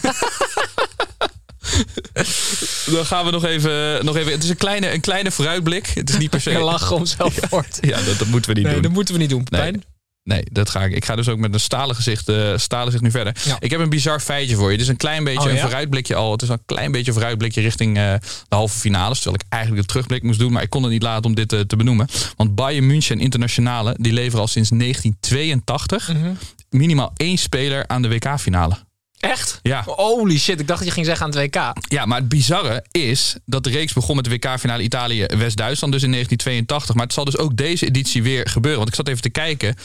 Dan 2.91 3.05
gaan 3.05 3.25
we 3.25 3.31
nog 3.31 3.43
even, 3.45 4.05
nog 4.05 4.15
even. 4.15 4.31
Het 4.31 4.43
is 4.43 4.49
een 4.49 4.57
kleine, 4.57 4.93
een 4.93 5.01
kleine 5.01 5.31
vooruitblik. 5.31 5.87
Het 5.87 6.09
is 6.09 6.17
niet 6.17 6.29
per 6.29 6.41
se. 6.41 6.51
Je 6.57 6.59
lachen 6.59 6.95
om 6.95 7.05
zelfmoord. 7.05 7.77
Ja, 7.89 8.01
dat, 8.01 8.17
dat 8.19 8.27
moeten 8.27 8.49
we 8.49 8.55
niet 8.55 8.65
Nee, 8.65 8.73
doen. 8.73 8.83
dat 8.83 8.91
moeten 8.91 9.13
we 9.13 9.19
niet 9.19 9.29
doen, 9.29 9.43
Pepijn. 9.43 9.73
Nee. 9.73 9.83
Nee, 10.23 10.43
dat 10.51 10.69
ga 10.69 10.83
ik. 10.83 10.91
Ik 10.95 11.05
ga 11.05 11.15
dus 11.15 11.29
ook 11.29 11.37
met 11.37 11.53
een 11.53 11.59
stalen 11.59 11.95
gezicht, 11.95 12.29
eh, 12.29 12.57
stalen 12.57 12.85
gezicht 12.85 13.03
nu 13.03 13.11
verder. 13.11 13.35
Ja. 13.43 13.57
Ik 13.59 13.71
heb 13.71 13.79
een 13.79 13.89
bizar 13.89 14.19
feitje 14.19 14.55
voor 14.55 14.65
je. 14.65 14.71
Het 14.71 14.81
is 14.81 14.87
een 14.87 14.97
klein 14.97 15.23
beetje 15.23 15.39
Oh, 15.39 15.47
een 15.47 15.55
ja? 15.55 15.61
vooruitblikje 15.61 16.15
al. 16.15 16.31
Het 16.31 16.41
is 16.41 16.49
al 16.49 16.53
een 16.55 16.65
klein 16.65 16.91
beetje 16.91 17.07
een 17.07 17.13
vooruitblikje 17.13 17.61
richting 17.61 17.97
eh, 17.97 18.13
de 18.47 18.55
halve 18.55 18.77
finales. 18.79 19.19
Terwijl 19.19 19.41
ik 19.43 19.53
eigenlijk 19.53 19.81
de 19.81 19.87
terugblik 19.93 20.23
moest 20.23 20.39
doen. 20.39 20.51
Maar 20.51 20.61
ik 20.63 20.69
kon 20.69 20.83
het 20.83 20.91
niet 20.91 21.01
laten 21.01 21.25
om 21.25 21.35
dit 21.35 21.53
eh, 21.53 21.59
te 21.59 21.75
benoemen. 21.75 22.07
Want 22.35 22.55
Bayern 22.55 22.85
München 22.87 23.19
Internationale, 23.19 23.95
die 23.99 24.13
leveren 24.13 24.39
al 24.39 24.47
sinds 24.47 24.69
1982 24.69 26.07
Mhm. 26.13 26.33
minimaal 26.69 27.11
één 27.17 27.37
speler 27.37 27.87
aan 27.87 28.01
de 28.01 28.07
WK-finale. 28.07 28.77
Echt? 29.19 29.59
Ja. 29.63 29.83
Holy 29.85 30.37
shit, 30.37 30.59
ik 30.59 30.67
dacht 30.67 30.79
dat 30.79 30.87
je 30.87 30.93
ging 30.93 31.05
zeggen 31.05 31.25
aan 31.25 31.31
het 31.31 31.55
WK. 31.55 31.73
Ja, 31.91 32.05
maar 32.05 32.17
het 32.17 32.29
bizarre 32.29 32.85
is 32.91 33.35
dat 33.45 33.63
de 33.63 33.69
reeks 33.69 33.93
begon 33.93 34.15
met 34.15 34.25
de 34.25 34.31
WK-finale 34.31 34.83
Italië-West-Duitsland, 34.83 35.93
dus 35.93 36.03
in 36.03 36.11
1982. 36.11 36.95
Maar 36.95 37.03
het 37.05 37.13
zal 37.13 37.25
dus 37.25 37.37
ook 37.37 37.55
deze 37.57 37.85
editie 37.85 38.23
weer 38.23 38.49
gebeuren. 38.49 38.77
Want 38.79 38.89
ik 38.89 38.95
zat 38.95 39.07
even 39.07 39.21
te 39.21 39.29
kijken. 39.29 39.75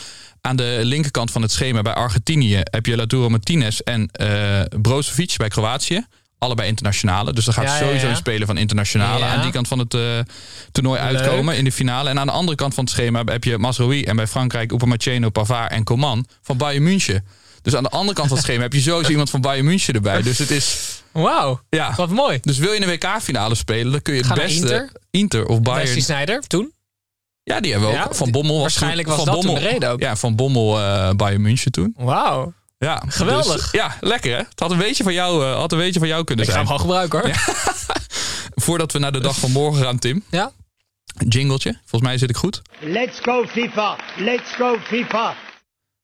Aan 0.41 0.57
de 0.57 0.81
linkerkant 0.83 1.31
van 1.31 1.43
het 1.43 1.51
schema 1.51 1.83
bij 1.83 1.95
Argentinië 1.95 2.61
heb 2.63 2.87
je 2.87 2.97
Lautaro 2.97 3.29
Martinez 3.29 3.79
en 3.79 4.09
eh 4.13 4.61
Brozovic 4.83 5.35
bij 5.37 5.49
Kroatië. 5.49 6.07
Allebei 6.39 6.69
internationale. 6.69 7.33
Dus 7.33 7.47
er 7.47 7.53
gaat 7.53 7.65
Ja, 7.65 7.77
sowieso 7.77 8.05
ja. 8.05 8.11
een 8.11 8.17
speler 8.17 8.47
van 8.47 8.57
internationale 8.57 9.25
aan 9.25 9.43
die 9.43 9.51
kant 9.51 9.69
van 9.69 9.79
het 9.79 9.95
eh, 9.95 10.19
toernooi 10.73 11.01
uitkomen 11.01 11.57
in 11.57 11.65
de 11.65 11.73
finale. 11.73 12.09
En 12.09 12.19
aan 12.19 12.27
de 12.27 12.33
andere 12.33 12.57
kant 12.57 12.75
van 12.75 12.85
het 12.85 12.93
schema 12.93 13.23
heb 13.25 13.45
je 13.45 13.59
Masrowi 13.59 14.05
en 14.05 14.17
bij 14.17 14.27
Frankrijk 14.27 14.73
Upamecano, 14.73 15.31
Pavard 15.31 15.71
en 15.71 15.85
Coman 15.85 16.27
van 16.43 16.57
Bayern 16.57 16.83
München. 16.83 17.25
Dus 17.63 17.75
aan 17.77 17.83
de 17.83 17.89
andere 17.89 18.15
kant 18.15 18.29
van 18.29 18.37
het 18.37 18.47
schema 18.47 18.63
heb 18.63 18.73
je 18.73 18.81
sowieso 18.81 19.11
iemand 19.11 19.31
van 19.31 19.41
Bayern 19.41 19.65
München 19.65 19.95
erbij. 19.95 20.23
Dus 20.23 20.39
het 20.39 20.51
is... 20.51 21.01
Wauw, 21.13 21.61
Ja, 21.69 21.95
wat 21.97 22.09
mooi. 22.11 22.39
dus 22.43 22.59
wil 22.59 22.73
je 22.73 22.83
een 22.83 22.89
WK-finale 22.89 23.55
spelen, 23.55 23.93
dan 23.93 24.03
kun 24.03 24.15
je 24.15 24.23
het 24.27 24.35
beste... 24.35 24.91
Inter. 25.11 25.47
of 25.47 25.61
Bayern. 25.63 25.83
Wesley 25.85 26.03
Sneijder, 26.03 26.47
toen? 26.47 26.73
Ja, 27.43 27.61
die 27.61 27.73
hebben 27.73 27.91
we 27.91 27.97
ook. 27.99 28.05
Ja, 28.05 28.15
van 28.15 28.31
Bommel 28.31 28.53
was 28.53 28.63
waarschijnlijk 28.63 29.09
toen- 29.09 29.17
was 29.17 29.25
van 29.27 29.35
dat 29.35 29.45
Bommel, 29.45 29.63
de 29.63 29.69
reden 29.69 29.91
ook. 29.91 30.01
Ja, 30.01 30.17
van 30.17 30.37
Bommel 30.37 30.79
eh 30.81 31.11
Bayern 31.11 31.43
München 31.43 31.73
toen. 31.73 31.95
Wauw. 31.97 32.53
Ja, 32.79 33.03
Geweldig. 33.09 33.55
dus, 33.61 33.71
ja, 33.71 33.97
lekker 34.01 34.31
hè? 34.33 34.37
Het 34.37 34.61
had 34.61 34.71
een 34.71 34.79
beetje 34.79 35.03
van 35.03 35.13
jou, 35.13 35.45
eh, 35.45 35.55
had 35.55 35.73
een 35.73 35.79
beetje 35.79 35.99
van 35.99 36.09
jou 36.09 36.25
kunnen 36.25 36.45
Ik 36.45 36.51
ga 36.51 36.57
zijn. 36.57 36.69
hem 36.69 36.79
gewoon 36.79 36.91
gebruiken 37.09 37.21
hoor. 37.21 37.57
Voordat 38.65 38.93
we 38.93 38.99
naar 38.99 39.13
de 39.13 39.21
dag 39.21 39.37
van 39.39 39.51
morgen 39.51 39.83
gaan, 39.85 39.99
Tim. 39.99 40.25
Ja? 40.31 40.51
Jingletje. 41.29 41.73
Volgens 41.81 42.03
mij 42.11 42.19
zit 42.19 42.31
ik 42.31 42.37
goed. 42.37 42.63
Let's 42.81 43.19
go 43.23 43.45
FIFA! 43.49 43.97
Let's 44.17 44.51
go 44.59 44.77
FIFA! 44.85 45.35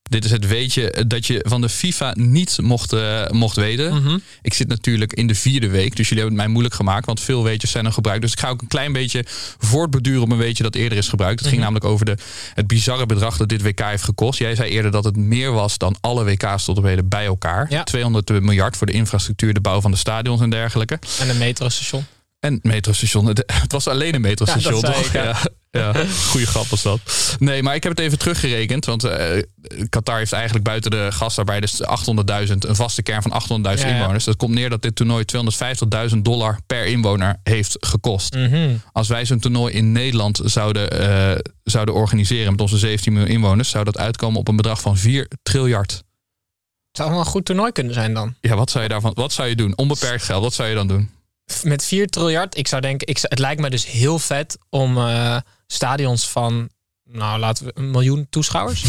Dit 0.08 0.24
is 0.24 0.30
het 0.30 0.46
weetje 0.46 1.04
dat 1.06 1.26
je 1.26 1.44
van 1.48 1.60
de 1.60 1.68
FIFA 1.68 2.12
niet 2.16 2.58
mocht, 2.62 2.92
eh, 2.92 3.28
mocht 3.30 3.56
weten. 3.56 3.94
Mhm. 4.02 4.18
Ik 4.42 4.54
zit 4.54 4.68
natuurlijk 4.68 5.12
in 5.12 5.26
de 5.26 5.34
vierde 5.34 5.68
week, 5.68 5.96
dus 5.96 6.08
jullie 6.08 6.22
hebben 6.24 6.32
het 6.32 6.42
mij 6.42 6.46
moeilijk 6.48 6.74
gemaakt, 6.74 7.06
want 7.06 7.20
veel 7.20 7.42
weetjes 7.44 7.70
zijn 7.70 7.84
er 7.86 7.92
gebruikt. 7.92 8.22
Dus 8.22 8.32
ik 8.32 8.40
ga 8.40 8.48
ook 8.48 8.60
een 8.62 8.68
klein 8.68 8.92
beetje 8.92 9.24
voortbeduren 9.58 10.22
op 10.22 10.30
een 10.30 10.36
weetje 10.36 10.62
dat 10.62 10.74
eerder 10.74 10.98
is 10.98 11.08
gebruikt. 11.08 11.34
Het 11.40 11.48
Mhm. 11.48 11.50
ging 11.50 11.62
namelijk 11.62 11.84
over 11.92 12.06
de, 12.06 12.16
het 12.54 12.66
bizarre 12.66 13.06
bedrag 13.06 13.36
dat 13.36 13.48
dit 13.48 13.62
WK 13.62 13.80
heeft 13.80 14.02
gekost. 14.02 14.38
Jij 14.38 14.54
zei 14.54 14.70
eerder 14.70 14.90
dat 14.90 15.04
het 15.04 15.16
meer 15.16 15.52
was 15.52 15.78
dan 15.78 15.96
alle 16.00 16.24
WK's 16.24 16.64
tot 16.64 16.78
op 16.78 16.84
heden 16.84 17.08
bij 17.08 17.24
elkaar. 17.26 17.66
Ja. 17.70 17.84
200 17.84 18.40
miljard 18.40 18.76
voor 18.76 18.86
de 18.86 18.92
infrastructuur, 18.92 19.54
de 19.54 19.60
bouw 19.60 19.80
van 19.80 19.90
de 19.90 19.96
stadions 19.96 20.40
en 20.40 20.50
dergelijke. 20.50 20.98
En 21.20 21.28
een 21.28 21.38
metrostation. 21.38 22.04
En 22.40 22.58
metrostation. 22.62 23.26
Het, 23.26 23.44
was 23.72 23.86
alleen 23.88 24.14
een 24.14 24.20
metrostation, 24.20 24.74
Ja, 24.74 24.80
toch? 24.80 25.04
ik, 25.06 25.12
ja. 25.12 25.36
Ja, 25.70 25.92
goede 26.28 26.46
grap 26.46 26.66
was 26.66 26.82
dat. 26.82 27.00
Nee, 27.38 27.62
maar 27.62 27.74
ik 27.74 27.82
heb 27.82 27.92
het 27.96 28.00
even 28.00 28.18
teruggerekend. 28.18 28.84
Want 28.84 29.04
eh, 29.04 29.42
Qatar 29.88 30.18
heeft 30.18 30.32
eigenlijk 30.32 30.64
buiten 30.64 30.90
de 30.90 31.08
gastarbeiders 31.12 31.80
800.000, 31.82 31.88
een 32.58 32.76
vaste 32.76 33.02
kern 33.02 33.22
van 33.22 33.32
800.000 33.32 33.60
Ja, 33.62 33.72
ja. 33.72 33.86
inwoners. 33.86 34.24
Dat 34.24 34.36
komt 34.36 34.54
neer 34.54 34.70
dat 34.70 34.82
dit 34.82 34.96
toernooi 34.96 35.24
250.000 36.12 36.16
dollar 36.18 36.58
per 36.66 36.86
inwoner 36.86 37.36
heeft 37.42 37.76
gekost. 37.80 38.34
Mhm. 38.34 38.76
Als 38.92 39.08
wij 39.08 39.24
zo'n 39.24 39.38
toernooi 39.38 39.74
in 39.74 39.92
Nederland 39.92 40.40
zouden, 40.44 40.90
eh, 40.90 41.38
zouden 41.64 41.94
organiseren 41.94 42.50
met 42.50 42.60
onze 42.60 42.78
17 42.78 43.12
miljoen 43.12 43.30
inwoners, 43.30 43.70
zou 43.70 43.84
dat 43.84 43.98
uitkomen 43.98 44.40
op 44.40 44.48
een 44.48 44.56
bedrag 44.56 44.80
van 44.80 44.96
4 44.96 45.28
triljard. 45.42 45.92
Het 45.92 46.96
zou 47.06 47.10
wel 47.10 47.18
een 47.18 47.24
goed 47.26 47.44
toernooi 47.44 47.72
kunnen 47.72 47.94
zijn 47.94 48.14
dan. 48.14 48.34
Ja, 48.40 48.56
wat 48.56 48.70
zou 48.70 48.82
je 48.82 48.88
daarvan? 48.90 49.12
Wat 49.14 49.32
zou 49.32 49.48
je 49.48 49.56
doen? 49.56 49.76
Onbeperkt 49.76 50.22
geld, 50.24 50.42
wat 50.42 50.54
zou 50.54 50.68
je 50.68 50.74
dan 50.74 50.88
doen? 50.88 51.10
Met 51.62 51.84
4 51.84 52.06
triljard, 52.06 52.56
ik 52.56 52.68
zou 52.68 52.82
denken, 52.82 53.06
ik, 53.06 53.18
het 53.22 53.38
lijkt 53.38 53.60
me 53.60 53.70
dus 53.70 53.86
heel 53.86 54.18
vet 54.18 54.58
om 54.70 54.96
eh, 54.98 55.36
stadions 55.72 56.28
van, 56.28 56.70
nou 57.04 57.38
laten 57.38 57.64
we 57.64 57.70
een 57.74 57.90
miljoen 57.90 58.26
toeschouwers. 58.30 58.84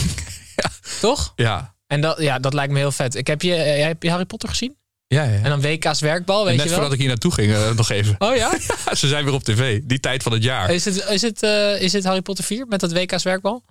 Toch? 1.02 1.34
Ja. 1.36 1.76
En 1.88 2.02
dat, 2.02 2.20
ja, 2.22 2.40
dat 2.40 2.54
lijkt 2.54 2.72
me 2.74 2.80
heel 2.80 2.92
vet. 2.92 3.16
Ik 3.16 3.28
heb 3.28 3.42
je, 3.42 3.56
eh, 3.56 3.86
heb 3.86 4.04
je 4.04 4.10
Harry 4.10 4.26
Potter 4.26 4.50
gezien? 4.50 4.78
Ja, 5.08 5.24
ja. 5.24 5.30
En 5.44 5.50
dan 5.50 5.62
WK's 5.62 6.00
werkbal, 6.00 6.46
weet 6.46 6.54
Net 6.56 6.64
je 6.64 6.70
wel? 6.70 6.74
voordat 6.74 6.94
ik 6.94 7.00
hier 7.00 7.08
naartoe 7.10 7.32
ging, 7.34 7.52
eh, 7.54 7.72
nog 7.76 7.90
even. 7.90 8.16
Oh 8.20 8.36
ja? 8.44 8.52
Ze 8.96 9.08
zijn 9.08 9.26
weer 9.26 9.34
op 9.34 9.44
tv, 9.44 9.82
die 9.84 10.00
tijd 10.00 10.24
van 10.24 10.32
het 10.32 10.44
jaar. 10.44 10.70
Is 10.70 10.86
het, 10.86 10.96
is, 11.10 11.22
het, 11.22 11.44
eh, 11.44 11.82
is 11.82 11.94
het 11.94 12.04
Harry 12.04 12.22
Potter 12.22 12.44
4 12.46 12.66
met 12.68 12.80
dat 12.80 12.92
WK's 12.94 13.24
werkbal? 13.24 13.64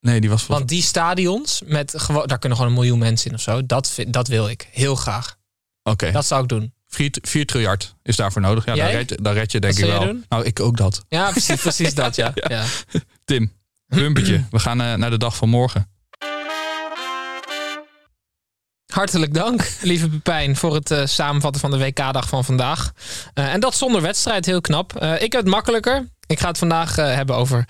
Nee, 0.00 0.20
die 0.20 0.30
was 0.30 0.42
voor. 0.42 0.54
Want 0.54 0.68
die 0.68 0.82
stadions, 0.82 1.62
met 1.66 1.92
gewoon, 1.96 2.26
daar 2.26 2.38
kunnen 2.38 2.58
gewoon 2.58 2.72
een 2.72 2.78
miljoen 2.80 2.98
mensen 2.98 3.28
in 3.30 3.36
of 3.36 3.42
zo. 3.42 3.66
Dat, 3.66 3.88
vind- 3.90 4.12
dat 4.12 4.28
wil 4.28 4.48
ik. 4.48 4.68
Heel 4.70 4.94
graag. 4.94 5.36
Oké, 5.82 6.10
Dat 6.10 6.26
zou 6.26 6.42
ik 6.42 6.48
doen. 6.48 6.74
4 6.88 7.46
triljard 7.46 7.94
is 8.02 8.16
daarvoor 8.16 8.42
nodig. 8.42 8.64
Ja, 8.64 8.74
daar 8.74 8.90
red, 8.90 9.18
daar 9.22 9.34
red 9.34 9.52
je 9.52 9.60
denk 9.60 9.74
Wat 9.74 9.82
ik 9.82 9.90
wel. 9.90 10.04
doen? 10.04 10.24
Nou, 10.28 10.44
ik 10.44 10.60
ook 10.60 10.76
dat. 10.76 11.04
Ja, 11.08 11.30
precies, 11.30 11.60
precies 11.60 11.94
dat, 11.94 12.16
ja. 12.22 12.32
ja. 12.34 12.64
Tim, 13.24 13.52
bumpertje. 13.86 14.44
We 14.50 14.58
gaan 14.58 14.80
eh, 14.80 14.94
naar 14.94 15.10
de 15.10 15.18
dag 15.18 15.36
van 15.36 15.48
morgen. 15.48 15.90
Hartelijk 18.92 19.34
dank, 19.34 19.70
lieve 19.80 20.08
Pepijn, 20.08 20.56
voor 20.56 20.74
het 20.74 20.90
eh, 20.90 21.06
samenvatten 21.06 21.60
van 21.60 21.70
de 21.70 21.78
WK-dag 21.78 22.28
van 22.28 22.44
vandaag. 22.44 22.92
Eh, 23.34 23.52
en 23.52 23.60
dat 23.60 23.74
zonder 23.74 24.02
wedstrijd, 24.02 24.46
heel 24.46 24.60
knap. 24.60 24.92
Ik 25.04 25.32
heb 25.32 25.40
het 25.40 25.50
makkelijker. 25.50 26.08
Ik 26.26 26.40
ga 26.40 26.48
het 26.48 26.58
vandaag 26.58 26.96
hebben 26.96 27.36
over 27.36 27.64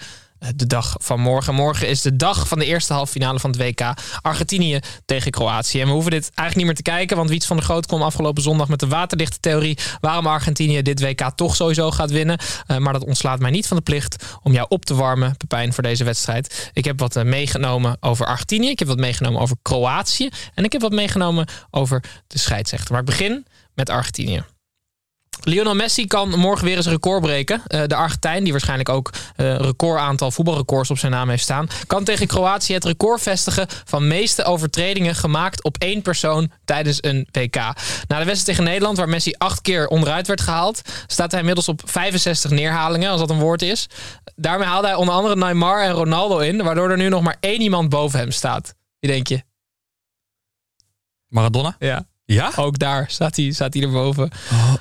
de 0.57 0.67
dag 0.67 0.97
van 0.99 1.21
morgen. 1.21 1.55
Morgen 1.55 1.89
is 1.89 2.03
de 2.03 2.17
dag 2.17 2.49
van 2.49 2.59
de 2.59 2.65
eerste 2.65 2.93
halve 2.93 3.13
finale 3.13 3.41
van 3.41 3.51
het 3.51 3.61
WK. 3.61 3.93
Argentinië 4.21 4.81
tegen 5.05 5.31
Kroatië. 5.31 5.81
En 5.81 5.87
we 5.87 5.93
hoeven 5.93 6.11
dit 6.11 6.23
eigenlijk 6.23 6.57
niet 6.57 6.67
meer 6.67 6.75
te 6.75 6.83
kijken, 6.83 7.17
want 7.17 7.31
Wiets 7.31 7.47
van 7.47 7.57
der 7.57 7.65
Groot 7.65 7.87
kwam 7.87 8.03
afgelopen 8.03 8.43
zondag 8.43 8.69
met 8.69 8.81
de 8.81 8.89
waterdichte 8.89 9.41
theorie 9.41 9.79
waarom 10.01 10.27
Argentinië 10.27 10.83
dit 10.83 11.01
WK 11.01 11.31
toch 11.35 11.57
sowieso 11.57 11.91
gaat 11.91 12.11
winnen. 12.11 12.39
Eh, 12.67 12.77
maar 12.77 12.93
dat 12.93 13.05
ontslaat 13.05 13.41
mij 13.41 13.51
niet 13.51 13.67
van 13.67 13.77
de 13.77 13.83
plicht 13.83 14.39
om 14.43 14.53
jou 14.53 14.67
op 14.69 14.85
te 14.85 14.95
warmen, 14.95 15.37
Pepijn, 15.37 15.73
voor 15.73 15.83
deze 15.83 16.05
wedstrijd. 16.05 16.71
Ik 16.73 16.85
heb 16.85 16.99
wat 16.99 17.17
eh, 17.17 17.25
meegenomen 17.25 17.97
over 18.01 18.27
Argentinië. 18.27 18.69
Ik 18.69 18.79
heb 18.79 18.89
wat 18.89 18.99
meegenomen 18.99 19.41
over 19.41 19.57
Kroatië. 19.63 20.29
En 20.55 20.65
ik 20.65 20.73
heb 20.73 20.81
wat 20.81 20.93
meegenomen 20.93 21.49
over 21.71 22.05
de 22.27 22.39
scheidsrechter. 22.39 22.91
Maar 22.91 23.01
ik 23.01 23.07
begin 23.07 23.47
met 23.75 23.91
Argentinië. 23.91 24.45
Lionel 25.43 25.75
Messi 25.75 26.07
kan 26.07 26.29
morgen 26.29 26.65
weer 26.65 26.77
eens 26.77 26.87
een 26.87 26.93
record 26.93 27.21
breken. 27.21 27.63
Eh, 27.67 27.83
de 27.87 27.95
Argentijn, 27.95 28.43
die 28.43 28.53
waarschijnlijk 28.53 28.89
ook 28.89 29.11
eh, 29.37 29.47
een 29.47 29.57
recordaantal 29.57 30.31
voetbalrecords 30.31 30.91
op 30.91 30.99
zijn 30.99 31.13
naam 31.13 31.29
heeft 31.29 31.43
staan, 31.43 31.69
kan 31.87 32.05
tegen 32.05 32.27
Kroatië 32.27 32.75
het 32.75 32.85
record 32.85 33.21
vestigen 33.21 33.67
van 33.85 34.09
meeste 34.09 34.45
overtredingen 34.45 35.15
gemaakt 35.15 35.65
op 35.65 35.77
één 35.79 36.03
persoon 36.03 36.51
tijdens 36.65 36.99
een 37.01 37.29
WK. 37.33 37.55
Na 37.55 38.19
de 38.19 38.25
wedstrijd 38.25 38.45
tegen 38.45 38.65
Nederland, 38.65 38.97
waar 38.97 39.09
Messi 39.09 39.35
acht 39.39 39.61
keer 39.61 39.87
onderuit 39.87 40.27
werd 40.27 40.41
gehaald, 40.41 40.81
staat 41.07 41.31
hij 41.31 41.41
inmiddels 41.41 41.69
op 41.69 41.81
65 41.85 42.51
neerhalingen, 42.51 43.11
als 43.11 43.21
dat 43.21 43.31
een 43.31 43.39
woord 43.39 43.63
is. 43.63 43.87
Daarmee 44.37 44.67
haalde 44.67 44.87
hij 44.87 44.97
onder 44.97 45.15
andere 45.15 45.37
Neymar 45.37 45.83
en 45.83 45.93
Ronaldo 45.93 46.39
in, 46.39 46.63
waardoor 46.63 46.91
er 46.91 46.97
nu 46.97 47.09
nog 47.09 47.23
maar 47.23 47.37
één 47.41 47.61
iemand 47.61 47.89
boven 47.89 48.19
hem 48.19 48.31
staat. 48.31 48.75
Wie 49.01 49.11
denk 49.11 49.27
je? 49.27 49.43
Maradona? 51.29 51.77
Ja. 51.79 52.07
Ja? 52.35 52.53
Ook 52.57 52.79
daar 52.79 53.05
staat 53.11 53.37
hij, 53.37 53.53
staat 53.53 53.75
hij 53.75 53.83
erboven. 53.83 54.31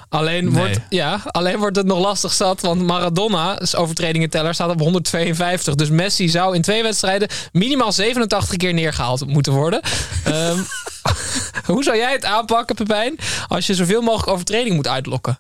alleen, 0.10 0.44
nee. 0.44 0.54
wordt, 0.54 0.80
ja, 0.90 1.22
alleen 1.26 1.58
wordt 1.58 1.76
het 1.76 1.86
nog 1.86 2.00
lastig 2.00 2.34
zat, 2.34 2.62
want 2.62 2.82
Maradona's 2.82 3.76
overtredingenteller 3.76 4.54
staat 4.54 4.70
op 4.70 4.80
152. 4.80 5.76
Dus 5.76 5.90
Messi 5.90 6.30
zou 6.30 6.56
in 6.56 6.62
twee 6.62 6.84
wedstrijden 6.84 7.28
minimaal 7.52 7.92
87 7.92 8.58
keer 8.58 8.74
neergehaald 8.74 9.28
moeten 9.28 9.54
worden. 9.54 9.82
Ehm, 10.24 10.60
hoe 11.72 11.84
zou 11.84 11.98
jij 11.98 12.12
het 12.12 12.26
aanpakken, 12.26 12.76
Pepijn, 12.76 13.18
als 13.48 13.68
je 13.68 13.76
zoveel 13.76 14.02
mogelijk 14.02 14.30
overtreding 14.30 14.76
moet 14.76 14.88
uitlokken? 14.88 15.40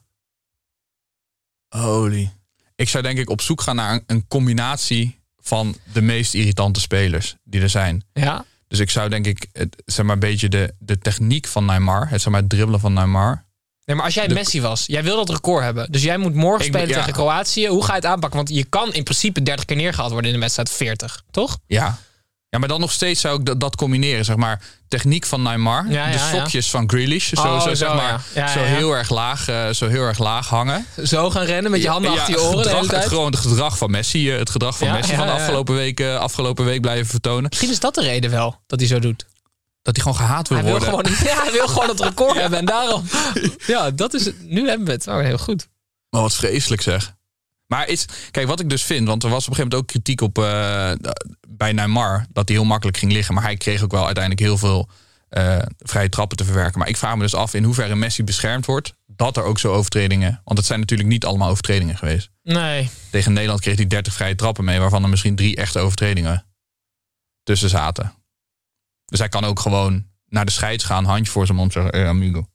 Holy. 1.68 2.32
Ik 2.76 2.90
zou 2.90 3.04
denk 3.04 3.18
ik 3.18 3.30
op 3.30 3.42
zoek 3.42 3.62
gaan 3.62 3.76
naar 3.76 3.94
een, 3.94 4.04
een 4.06 4.28
combinatie 4.28 5.20
van 5.40 5.76
de 5.94 6.02
meest 6.02 6.34
irritante 6.34 6.80
spelers 6.80 7.36
die 7.44 7.62
er 7.62 7.70
zijn. 7.70 8.04
Ja, 8.14 8.46
Dus 8.68 8.80
ik 8.80 8.90
zou 8.90 9.10
denk 9.10 9.26
ik, 9.28 9.48
het, 9.52 9.84
zeg 9.86 10.06
maar 10.06 10.14
een 10.14 10.20
beetje 10.20 10.50
de, 10.50 10.74
de 10.80 10.98
techniek 11.00 11.48
van 11.48 11.66
Neymar, 11.66 12.10
het 12.10 12.22
zeg 12.22 12.32
maar 12.32 12.42
het 12.42 12.50
dribbelen 12.50 12.80
van 12.80 12.94
Neymar. 12.94 13.46
Nee, 13.86 13.96
maar 13.96 14.06
als 14.06 14.14
jij 14.14 14.28
De- 14.28 14.34
Messi 14.34 14.62
was, 14.62 14.84
jij 14.88 15.04
wil 15.04 15.16
dat 15.16 15.30
record 15.30 15.64
hebben. 15.64 15.92
Dus 15.92 16.04
jij 16.04 16.18
moet 16.18 16.34
morgen 16.34 16.66
spelen 16.66 16.88
ben- 16.88 16.96
ja. 16.96 17.00
tegen 17.00 17.14
Kroatië. 17.14 17.68
Hoe 17.68 17.84
ga 17.84 17.90
je 17.90 18.00
het 18.00 18.06
aanpakken? 18.06 18.38
Want 18.38 18.50
je 18.50 18.64
kan 18.64 18.94
in 18.94 19.04
principe 19.04 19.44
30 19.44 19.66
keer 19.66 19.78
neergehaald 19.78 20.12
worden 20.12 20.30
in 20.30 20.36
een 20.36 20.42
wedstrijd 20.42 20.70
40, 20.72 21.24
toch? 21.32 21.58
Ja. 21.68 21.98
Ja, 22.50 22.60
maar 22.60 22.68
dan 22.68 22.80
nog 22.80 22.92
steeds 22.92 23.22
zou 23.22 23.40
ik 23.40 23.46
dat, 23.46 23.60
dat 23.60 23.76
combineren. 23.76 24.26
Zeg 24.26 24.36
maar, 24.36 24.62
techniek 24.88 25.26
van 25.26 25.42
Neymar. 25.42 25.86
Ja, 25.90 26.06
de 26.06 26.12
ja. 26.18 26.30
sokjes 26.30 26.70
van 26.70 26.90
Grealish. 26.90 27.32
Zo, 27.34 27.42
Oh, 27.42 27.54
zo, 27.62 27.68
zo, 27.68 27.74
zeg 27.74 27.94
maar, 27.94 28.22
ja. 28.34 28.42
Ja, 28.42 28.48
zo 28.48 28.60
heel 28.60 28.92
erg 28.92 29.10
laag, 29.10 29.48
eh, 29.48 29.70
zo 29.70 29.88
heel 29.88 30.02
erg 30.04 30.18
laag 30.20 30.48
hangen. 30.50 30.86
Zo 31.04 31.30
gaan 31.30 31.44
rennen 31.46 31.72
met 31.72 31.82
je 31.82 31.90
handen 31.90 32.12
Ja, 32.12 32.18
achter 32.18 32.34
je 32.34 32.42
oren 32.42 32.52
de 32.52 32.58
gedrag, 32.58 32.76
hele 32.76 32.88
tijd. 32.88 33.02
Het, 33.04 33.12
gewoon 33.12 33.32
het 33.32 33.40
gedrag 33.40 33.78
van 33.78 33.92
Messi. 33.92 34.32
eh, 34.32 34.38
Het 34.40 34.50
gedrag 34.50 34.78
van 34.78 34.88
Ja, 34.88 34.94
Messi 34.94 35.12
ja, 35.12 35.18
van 35.18 35.26
de 35.28 35.34
afgelopen 35.34 35.76
week, 35.76 36.00
eh, 36.00 36.16
afgelopen 36.16 36.66
week 36.66 36.82
blijven 36.82 37.06
vertonen. 37.08 37.46
Misschien 37.50 37.70
is 37.72 37.80
dat 37.80 37.96
de 37.96 38.02
reden 38.02 38.30
wel 38.32 38.62
dat 38.68 38.80
hij 38.80 38.88
zo 38.88 39.00
doet. 39.00 39.26
Dat 39.82 39.96
hij 39.96 40.06
gewoon 40.06 40.28
gehaat 40.28 40.48
wil 40.48 40.58
Hij 40.58 40.68
wil, 40.72 40.80
worden. 40.80 41.06
gewoon, 41.14 41.28
ja, 41.36 41.42
hij 41.44 41.52
wil 41.52 41.68
gewoon 41.68 41.90
het 41.90 42.00
record 42.00 42.38
hebben. 42.40 42.60
En 42.60 42.66
daarom. 42.66 43.04
Ja, 43.68 43.92
dat 43.92 44.14
is 44.14 44.26
het. 44.26 44.36
Nu 44.50 44.68
hebben 44.68 44.86
we 44.88 44.92
het. 44.94 45.08
Oh, 45.08 45.20
heel 45.20 45.38
goed. 45.38 45.68
Maar 46.10 46.22
wat 46.22 46.36
vreselijk 46.36 46.82
zeg. 46.82 47.14
Maar 47.68 47.88
is, 47.88 48.06
kijk, 48.32 48.48
wat 48.48 48.60
ik 48.60 48.70
dus 48.70 48.84
vind, 48.84 49.08
want 49.08 49.24
er 49.24 49.30
was 49.30 49.48
op 49.48 49.50
een 49.50 49.56
gegeven 49.56 49.78
moment 49.78 49.96
ook 49.96 50.04
kritiek 50.04 50.22
op 50.22 50.38
eh, 50.38 50.92
bij 51.48 51.72
Neymar 51.72 52.26
dat 52.32 52.48
hij 52.48 52.58
heel 52.58 52.66
makkelijk 52.66 52.98
ging 52.98 53.12
liggen. 53.12 53.34
Maar 53.34 53.44
hij 53.44 53.58
kreeg 53.58 53.84
ook 53.84 53.92
wel 53.92 54.06
uiteindelijk 54.06 54.44
heel 54.46 54.58
veel 54.58 54.90
eh, 55.30 55.58
vrije 55.80 56.10
trappen 56.10 56.38
te 56.38 56.46
verwerken. 56.46 56.80
Maar 56.80 56.88
ik 56.88 56.98
vraag 56.98 57.16
me 57.16 57.22
dus 57.22 57.36
af 57.36 57.54
in 57.54 57.64
hoeverre 57.64 57.96
Messi 57.96 58.24
beschermd 58.24 58.66
wordt. 58.66 58.96
Dat 59.06 59.38
er 59.38 59.44
ook 59.44 59.60
zo 59.60 59.74
overtredingen. 59.74 60.42
Want 60.44 60.58
het 60.58 60.68
zijn 60.68 60.80
natuurlijk 60.80 61.10
niet 61.10 61.26
allemaal 61.26 61.50
overtredingen 61.50 61.98
geweest. 61.98 62.30
Nee. 62.44 62.90
Tegen 63.12 63.34
Nederland 63.34 63.62
kreeg 63.62 63.76
hij 63.76 63.88
30 63.88 64.14
vrije 64.14 64.36
trappen 64.36 64.66
mee, 64.66 64.80
waarvan 64.80 65.04
er 65.04 65.10
misschien 65.10 65.36
drie 65.36 65.56
echte 65.56 65.80
overtredingen 65.80 66.46
tussen 67.44 67.70
zaten. 67.70 68.14
Dus 69.06 69.20
hij 69.20 69.30
kan 69.30 69.44
ook 69.44 69.60
gewoon 69.60 70.06
naar 70.30 70.46
de 70.46 70.52
scheids 70.52 70.84
gaan, 70.84 71.06
handje 71.06 71.32
voor 71.32 71.46
zijn 71.46 71.58
mond 71.58 71.74
zeggen: 71.74 71.92
hey, 71.96 72.08
amigo, 72.08 72.48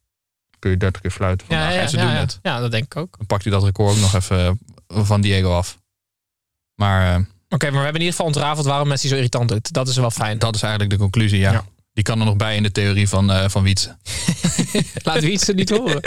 kun 0.59 0.71
je 0.71 0.77
30 0.77 1.03
keer 1.03 1.11
fluiten 1.11 1.47
Ja, 1.51 1.57
vandaag? 1.57 1.75
ja, 1.75 1.81
en 1.81 1.89
ze 1.89 1.97
ja, 1.97 2.03
doen 2.03 2.13
ja. 2.13 2.19
het. 2.19 2.39
Ja, 2.43 2.61
dat 2.61 2.71
denk 2.71 2.85
ik 2.85 2.97
ook. 2.97 3.17
Dan 3.17 3.27
pakt 3.27 3.43
hij 3.45 3.53
dat 3.53 3.63
record 3.65 3.95
ook 3.95 4.01
nog 4.01 4.15
even 4.15 4.47
eh, 4.47 4.53
van 4.93 5.21
Diego 5.21 5.57
af. 5.57 5.79
Maar 6.75 7.15
eh, 7.15 7.21
Oké, 7.49 7.65
maar 7.65 7.79
we 7.79 7.85
hebben 7.85 8.01
in 8.01 8.07
ieder 8.07 8.11
geval 8.11 8.27
ontrafeld 8.27 8.67
waarom 8.67 8.89
Messi 8.89 9.09
zo 9.09 9.15
irritant 9.15 9.49
doet. 9.49 9.73
Dat 9.73 9.89
is 9.89 9.97
wel 9.97 10.11
fijn. 10.11 10.39
dat 10.39 10.55
is 10.55 10.63
eigenlijk 10.63 10.93
de 10.93 10.99
conclusie, 10.99 11.39
ja. 11.39 11.53
Ja. 11.53 11.65
Die 11.93 12.05
kan 12.05 12.19
er 12.21 12.25
nog 12.27 12.37
bij 12.37 12.57
in 12.57 12.63
de 12.63 12.73
theorie 12.73 13.09
van, 13.09 13.31
eh 13.33 13.45
van 13.49 13.63
Wietse. 13.63 13.97
Iets 15.23 15.49
er 15.49 15.55
niet 15.55 15.71
horen. 15.71 16.01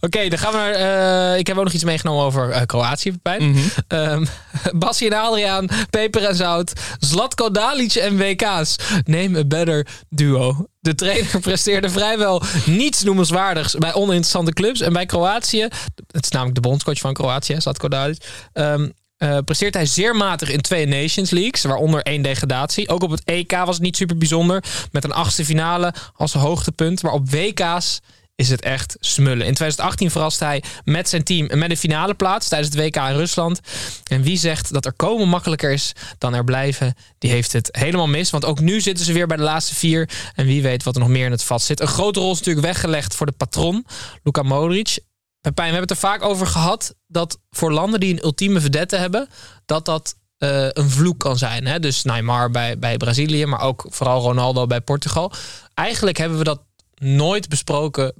Oké, 0.00 0.28
dan 0.28 0.38
gaan 0.38 0.52
we. 0.52 0.58
eh, 0.58 1.38
ik 1.38 1.46
heb 1.46 1.56
ook 1.56 1.64
nog 1.64 1.72
iets 1.72 1.84
meegenomen 1.84 2.24
over 2.24 2.50
eh, 2.50 2.62
Kroatië, 2.66 3.10
Pepijn. 3.12 3.50
Mhm. 3.50 3.60
Ehm 3.88 4.24
Bassie 4.74 5.10
en 5.10 5.18
Adriaan, 5.20 5.68
peper 5.90 6.24
en 6.24 6.36
zout, 6.36 6.72
Zlatko 6.98 7.50
Dalic 7.50 7.94
en 7.94 8.16
WK's. 8.18 8.76
Name 9.04 9.38
a 9.38 9.44
better 9.44 9.86
duo. 10.08 10.66
De 10.80 10.94
trainer 10.94 11.40
presteerde 11.48 11.90
vrijwel 11.90 12.42
niets 12.66 13.02
noemenswaardigs 13.02 13.74
bij 13.74 13.94
oninteressante 13.94 14.52
clubs. 14.52 14.80
En 14.80 14.92
bij 14.92 15.06
Kroatië, 15.06 15.68
het 16.12 16.24
is 16.24 16.30
namelijk 16.30 16.54
de 16.54 16.68
bondscoach 16.68 16.98
van 16.98 17.12
Kroatië, 17.12 17.60
Zlatko 17.60 17.88
Dalic... 17.88 18.22
ehm, 18.52 18.88
eh, 19.16 19.38
presteert 19.44 19.74
hij 19.74 19.86
zeer 19.86 20.16
matig 20.16 20.50
in 20.50 20.60
twee 20.60 20.86
Nations 20.86 21.30
Leagues, 21.30 21.62
waaronder 21.62 22.02
één 22.02 22.22
degradatie. 22.22 22.88
Ook 22.88 23.02
op 23.02 23.10
het 23.10 23.24
EK 23.24 23.50
was 23.50 23.74
het 23.74 23.82
niet 23.82 23.96
super 23.96 24.16
bijzonder, 24.16 24.64
met 24.92 25.04
een 25.04 25.12
achtste 25.12 25.44
finale 25.44 25.94
als 26.14 26.32
hoogtepunt. 26.32 27.02
Maar 27.02 27.12
op 27.12 27.30
WK's 27.30 28.00
is 28.34 28.48
het 28.48 28.60
echt 28.60 28.96
smullen. 29.00 29.46
In 29.46 29.54
2018 29.54 30.10
verraste 30.10 30.44
hij 30.44 30.62
met 30.84 31.08
zijn 31.08 31.22
team 31.22 31.58
met 31.58 31.70
een 31.70 31.76
finale 31.76 32.14
plaats 32.14 32.48
tijdens 32.48 32.74
het 32.74 32.84
WK 32.84 32.96
in 32.96 33.16
Rusland. 33.16 33.60
En 34.04 34.22
wie 34.22 34.38
zegt 34.38 34.72
dat 34.72 34.84
er 34.84 34.92
komen 34.92 35.28
makkelijker 35.28 35.72
is 35.72 35.92
dan 36.18 36.34
er 36.34 36.44
blijven, 36.44 36.94
die 37.18 37.30
heeft 37.30 37.52
het 37.52 37.68
helemaal 37.70 38.06
mis. 38.06 38.30
Want 38.30 38.44
ook 38.44 38.60
nu 38.60 38.80
zitten 38.80 39.04
ze 39.04 39.12
weer 39.12 39.26
bij 39.26 39.36
de 39.36 39.42
laatste 39.42 39.74
vier. 39.74 40.08
En 40.34 40.46
wie 40.46 40.62
weet 40.62 40.82
wat 40.82 40.94
er 40.94 41.00
nog 41.00 41.10
meer 41.10 41.26
in 41.26 41.30
het 41.30 41.42
vat 41.42 41.62
zit. 41.62 41.80
Een 41.80 41.86
grote 41.86 42.20
rol 42.20 42.32
is 42.32 42.38
natuurlijk 42.38 42.66
weggelegd 42.66 43.14
voor 43.14 43.26
de 43.26 43.32
patron, 43.32 43.86
Luka 44.22 44.42
Modric. 44.42 44.98
Pepijn, 45.46 45.68
we 45.68 45.76
hebben 45.76 45.96
het 45.96 46.02
er 46.04 46.08
vaak 46.10 46.22
over 46.22 46.46
gehad 46.46 46.96
dat 47.06 47.40
voor 47.50 47.72
landen 47.72 48.00
die 48.00 48.12
een 48.12 48.24
ultieme 48.24 48.60
vedette 48.60 48.96
hebben, 48.96 49.28
dat 49.64 49.84
dat 49.84 50.16
eh, 50.36 50.68
een 50.70 50.90
vloek 50.90 51.18
kan 51.18 51.38
zijn. 51.38 51.66
Hè? 51.66 51.80
Dus 51.80 52.02
Neymar 52.02 52.50
bij, 52.50 52.78
bij 52.78 52.96
Brazilië, 52.96 53.46
maar 53.46 53.60
ook 53.60 53.86
vooral 53.88 54.20
Ronaldo 54.22 54.66
bij 54.66 54.80
Portugal. 54.80 55.32
Eigenlijk 55.74 56.16
hebben 56.16 56.38
we 56.38 56.44
dat 56.44 56.62
nooit 56.94 57.48
besproken 57.48 58.14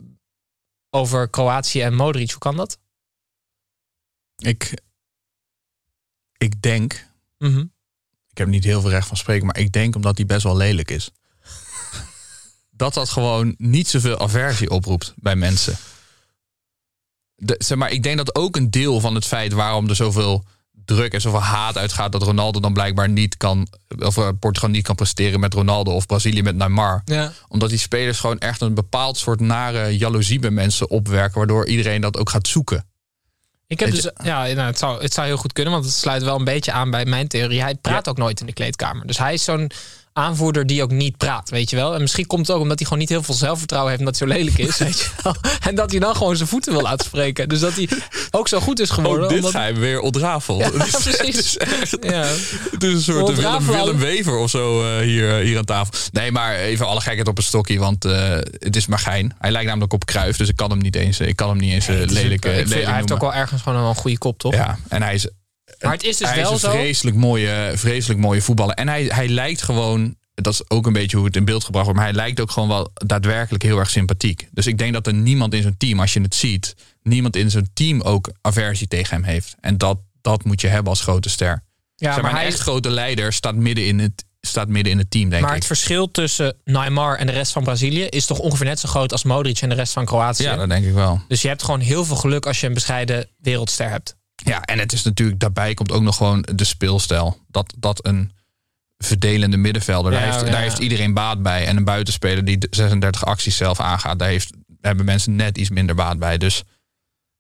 over 0.91 1.29
Kroatië 1.29 1.81
en 1.83 1.95
Modric. 1.95 2.31
Hoe 2.31 2.39
kan 2.39 2.57
dat? 2.57 2.79
Ik, 4.37 4.83
ik 6.37 6.63
denk, 6.63 7.07
Mhm. 7.39 7.65
ik 8.31 8.39
heb 8.39 8.49
niet 8.49 8.65
heel 8.65 8.81
veel 8.81 8.91
recht 8.91 9.09
van 9.09 9.17
spreken, 9.17 9.47
maar 9.47 9.59
ik 9.59 9.73
denk 9.73 9.95
omdat 9.95 10.17
hij 10.17 10.27
best 10.27 10.43
wel 10.43 10.57
lelijk 10.57 10.91
is. 10.91 11.11
dat 12.71 12.95
dat 12.95 13.09
gewoon 13.09 13.55
niet 13.59 13.89
zoveel 13.89 14.19
aversie 14.21 14.71
oproept 14.71 15.15
bij 15.17 15.37
mensen. 15.37 15.77
De, 17.37 17.55
zeg 17.59 17.79
maar, 17.79 17.91
ik 17.91 18.03
denk 18.03 18.17
dat 18.17 18.35
ook 18.35 18.57
een 18.57 18.71
deel 18.71 19.01
van 19.01 19.15
het 19.15 19.25
feit 19.25 19.53
waarom 19.53 19.89
er 19.89 19.97
zoveel 19.97 20.45
druk 20.85 21.13
en 21.13 21.21
zoveel 21.21 21.41
haat 21.43 21.79
uitgaat 21.79 22.13
dat 22.13 22.23
Ronaldo 22.23 22.61
dan 22.61 22.73
blijkbaar 22.73 23.09
niet 23.09 23.37
kan, 23.37 23.67
of 23.99 24.17
eh, 24.17 24.29
Portugal 24.41 24.71
niet 24.71 24.85
kan 24.85 24.95
presteren 24.95 25.41
met 25.41 25.55
Ronaldo 25.55 25.93
of 25.93 26.07
Brazilië 26.07 26.43
met 26.43 26.57
Neymar. 26.57 27.03
Ja. 27.05 27.33
Omdat 27.49 27.69
die 27.69 27.79
spelers 27.79 28.21
gewoon 28.21 28.39
echt 28.39 28.61
een 28.61 28.75
bepaald 28.75 29.17
soort 29.19 29.41
nare 29.41 29.97
jaloezie 29.99 30.39
bij 30.39 30.51
mensen 30.51 30.91
opwerken, 30.91 31.39
waardoor 31.39 31.67
iedereen 31.67 32.01
dat 32.01 32.17
ook 32.17 32.31
gaat 32.31 32.49
zoeken. 32.49 32.87
Ik 33.67 33.81
heb 33.81 33.91
dus, 33.91 34.11
ja, 34.23 34.43
nou, 34.43 34.59
het, 34.59 34.79
zou, 34.79 35.03
het 35.03 35.15
zou 35.15 35.27
heel 35.27 35.37
goed 35.37 35.53
kunnen, 35.53 35.73
want 35.73 35.85
het 35.85 35.95
sluit 35.95 36.23
wel 36.23 36.39
een 36.39 36.45
beetje 36.45 36.73
aan 36.73 36.91
bij 36.91 37.05
mijn 37.05 37.29
theorie. 37.29 37.63
Hij 37.63 37.75
praat 37.75 38.05
Ja. 38.05 38.11
ook 38.11 38.17
nooit 38.19 38.41
in 38.41 38.47
de 38.47 38.53
kleedkamer. 38.53 39.07
Dus 39.07 39.19
hij 39.19 39.35
is 39.35 39.45
zo'n 39.45 39.71
aanvoerder 40.17 40.67
die 40.67 40.83
ook 40.83 40.91
niet 40.91 41.17
praat, 41.17 41.51
weet 41.51 41.71
je 41.71 41.77
wel. 41.77 41.95
En 41.95 42.01
misschien 42.01 42.27
komt 42.27 42.47
het 42.47 42.57
ook 42.57 42.63
omdat 42.63 42.77
hij 42.79 42.87
gewoon 42.87 43.03
niet 43.03 43.09
heel 43.13 43.23
veel 43.23 43.35
zelfvertrouwen 43.35 43.93
heeft... 43.93 44.05
omdat 44.07 44.19
hij 44.19 44.29
zo 44.29 44.35
lelijk 44.35 44.59
is, 44.59 44.79
weet 44.89 44.99
je 45.01 45.09
wel. 45.23 45.35
En 45.61 45.75
dat 45.75 45.91
hij 45.91 46.01
dan 46.01 46.17
gewoon 46.17 46.37
zijn 46.37 46.49
voeten 46.49 46.73
wil 46.73 46.83
laten 46.83 47.07
spreken. 47.07 47.49
Dus 47.49 47.61
dat 47.61 47.75
hij 47.75 47.89
ook 48.31 48.49
zo 48.49 48.61
goed 48.61 48.81
is 48.81 48.91
geworden. 48.91 49.23
Ook 49.25 49.29
dit 49.29 49.39
omdat- 49.39 49.53
ga 49.53 49.65
je 49.67 49.73
weer 49.75 50.01
ontrafel. 50.01 50.59
Ja, 50.59 50.67
is- 50.73 50.73
precies. 51.03 51.17
Het 51.19 51.35
is, 51.37 51.57
echt- 51.57 51.97
Ja. 52.01 52.25
het 52.73 52.83
is 52.83 52.93
een 52.93 53.01
soort 53.01 53.37
Willem, 53.67 53.99
Wever 53.99 54.37
of 54.37 54.51
zo 54.51 54.83
eh, 54.85 55.01
hier, 55.05 55.35
hier 55.35 55.59
aan 55.59 55.65
tafel. 55.65 55.95
Nee, 56.13 56.33
maar 56.33 56.55
even 56.55 56.87
alle 56.87 57.01
gekheid 57.01 57.29
op 57.29 57.39
een 57.39 57.45
stokje, 57.45 57.79
want 57.79 58.05
eh, 58.05 58.31
het 58.59 58.77
is 58.77 58.87
maar 58.87 58.99
gein. 58.99 59.35
Hij 59.39 59.51
lijkt 59.51 59.67
namelijk 59.67 59.93
op 59.93 60.05
Kruif, 60.07 60.37
dus 60.37 60.49
ik 60.49 60.57
kan 60.57 60.71
hem 60.71 60.79
niet 60.79 60.97
eens, 60.97 61.21
ik 61.21 61.37
kan 61.37 61.49
hem 61.49 61.59
niet 61.59 61.73
eens 61.73 61.89
eh, 61.89 61.95
lelijke 61.95 62.49
ik 62.49 62.69
lelijk 62.69 62.87
hij 62.87 62.95
heeft 62.95 63.13
ook 63.13 63.21
wel 63.21 63.35
ergens 63.35 63.63
gewoon 63.63 63.85
een 63.85 63.95
goede 63.95 64.19
kop, 64.19 64.39
toch? 64.39 64.55
Ja, 64.55 64.79
en 64.89 65.03
hij 65.03 65.15
is, 65.15 65.29
Maar 65.81 65.93
het 65.93 66.05
is 66.05 66.17
dus 66.17 66.29
hij 66.29 66.37
wel 66.37 66.53
is 66.53 66.63
een 66.63 66.71
zo. 66.71 66.77
vreselijk 66.77 67.17
mooie, 67.17 67.73
vreselijk 67.75 68.21
mooie 68.21 68.43
voetballer. 68.43 68.75
En 68.75 68.89
hij, 68.89 69.05
hij 69.05 69.29
lijkt 69.29 69.63
gewoon, 69.63 70.17
dat 70.35 70.53
is 70.53 70.71
ook 70.71 70.87
een 70.87 70.93
beetje 70.93 71.17
hoe 71.17 71.27
het 71.27 71.37
in 71.37 71.45
beeld 71.45 71.65
gebracht 71.65 71.85
wordt, 71.85 72.01
maar 72.01 72.09
hij 72.09 72.19
lijkt 72.19 72.41
ook 72.41 72.51
gewoon 72.51 72.69
wel 72.69 72.91
daadwerkelijk 72.95 73.63
heel 73.63 73.79
erg 73.79 73.91
sympathiek. 73.91 74.49
Dus 74.53 74.67
ik 74.67 74.79
denk 74.79 74.93
dat 74.93 75.07
er 75.07 75.15
niemand 75.15 75.55
in 75.55 75.63
zo'n 75.63 75.77
team, 75.79 76.01
als 76.01 76.13
je 76.13 76.21
het 76.21 76.35
ziet, 76.35 76.75
niemand 77.03 77.37
in 77.37 77.51
zo'n 77.51 77.69
team 77.75 78.01
ook 78.01 78.31
aversie 78.41 78.89
tegen 78.89 79.15
hem 79.15 79.25
heeft. 79.25 79.55
En 79.61 79.79
dat, 79.79 79.99
dat 80.21 80.45
moet 80.45 80.61
je 80.61 80.69
hebben 80.69 80.91
als 80.91 81.01
grote 81.01 81.29
ster. 81.29 81.63
Ja, 81.97 82.13
zeg 82.13 82.15
maar, 82.15 82.23
maar 82.23 82.31
een 82.31 82.37
hij 82.37 82.47
echt 82.47 82.61
grote 82.61 82.91
leider 82.91 83.33
staat 83.33 83.55
midden 83.55 83.87
in 83.87 83.99
het, 83.99 84.25
staat 84.41 84.69
midden 84.69 84.93
in 84.93 84.99
het 84.99 85.11
team, 85.11 85.29
denk 85.29 85.43
Maar 85.43 85.51
ik. 85.51 85.57
het 85.57 85.67
verschil 85.67 86.11
tussen 86.11 86.57
Neymar 86.65 87.17
en 87.17 87.27
de 87.27 87.33
rest 87.33 87.53
van 87.53 87.65
Brazilië 87.65 88.03
is 88.03 88.27
toch 88.27 88.39
ongeveer 88.39 88.67
net 88.67 88.81
zo 88.81 88.89
groot 88.89 89.13
als 89.13 89.25
Modric 89.25 89.61
en 89.61 89.69
de 89.69 89.75
rest 89.75 89.93
van 89.93 90.05
Kroatië. 90.05 90.43
Ja, 90.43 90.57
dat 90.57 90.69
denk 90.69 90.85
ik 90.85 90.93
wel. 90.93 91.21
Dus 91.29 91.43
je 91.43 91.49
hebt 91.49 91.63
gewoon 91.63 91.81
heel 91.81 92.05
veel 92.05 92.17
geluk 92.17 92.47
als 92.47 92.61
je 92.61 92.67
een 92.67 92.75
bescheiden 92.75 93.29
wereldster 93.39 93.91
hebt. 93.91 94.17
Ja, 94.45 94.63
en 94.63 94.79
het 94.79 94.93
is 94.93 95.03
natuurlijk, 95.03 95.41
daarbij 95.41 95.75
komt 95.75 95.93
ook 95.93 96.03
nog 96.03 96.17
gewoon 96.17 96.47
de 96.55 96.65
speelstijl. 96.65 97.39
Dat, 97.49 97.75
dat 97.77 98.07
een 98.07 98.33
verdelende 98.99 99.57
middenvelder, 99.57 100.13
daar, 100.13 100.23
heeft, 100.23 100.41
ja. 100.41 100.51
daar 100.51 100.61
heeft 100.61 100.79
iedereen 100.79 101.15
baat 101.15 101.43
bij. 101.43 101.67
En 101.67 101.77
een 101.77 101.85
buitenspeler 101.85 102.45
die 102.45 102.59
de 102.59 102.67
36 102.71 103.25
acties 103.25 103.57
zelf 103.57 103.81
aangaat, 103.81 104.19
daar, 104.19 104.29
heeft, 104.29 104.51
daar 104.51 104.77
hebben 104.81 105.05
mensen 105.05 105.37
net 105.37 105.59
iets 105.59 105.71
minder 105.71 105.95
baat 105.95 106.19
bij. 106.19 106.39
Dus, 106.39 106.63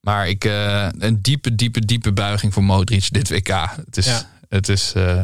maar 0.01 0.29
ik, 0.29 0.45
eh, 0.45 0.89
een 0.99 1.23
diepe, 1.23 1.55
diepe, 1.55 1.81
diepe 1.85 2.13
buiging 2.13 2.53
voor 2.53 2.65
Modric 2.65 3.13
dit 3.13 3.29
WK. 3.29 3.49
Het 3.87 3.97
is, 3.97 4.07
Ja. 4.07 4.29
het 4.49 4.69
is 4.69 4.93
eh, 4.95 5.17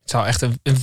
Het 0.00 0.10
zou 0.10 0.26
echt 0.26 0.42
een, 0.42 0.60
een, 0.62 0.76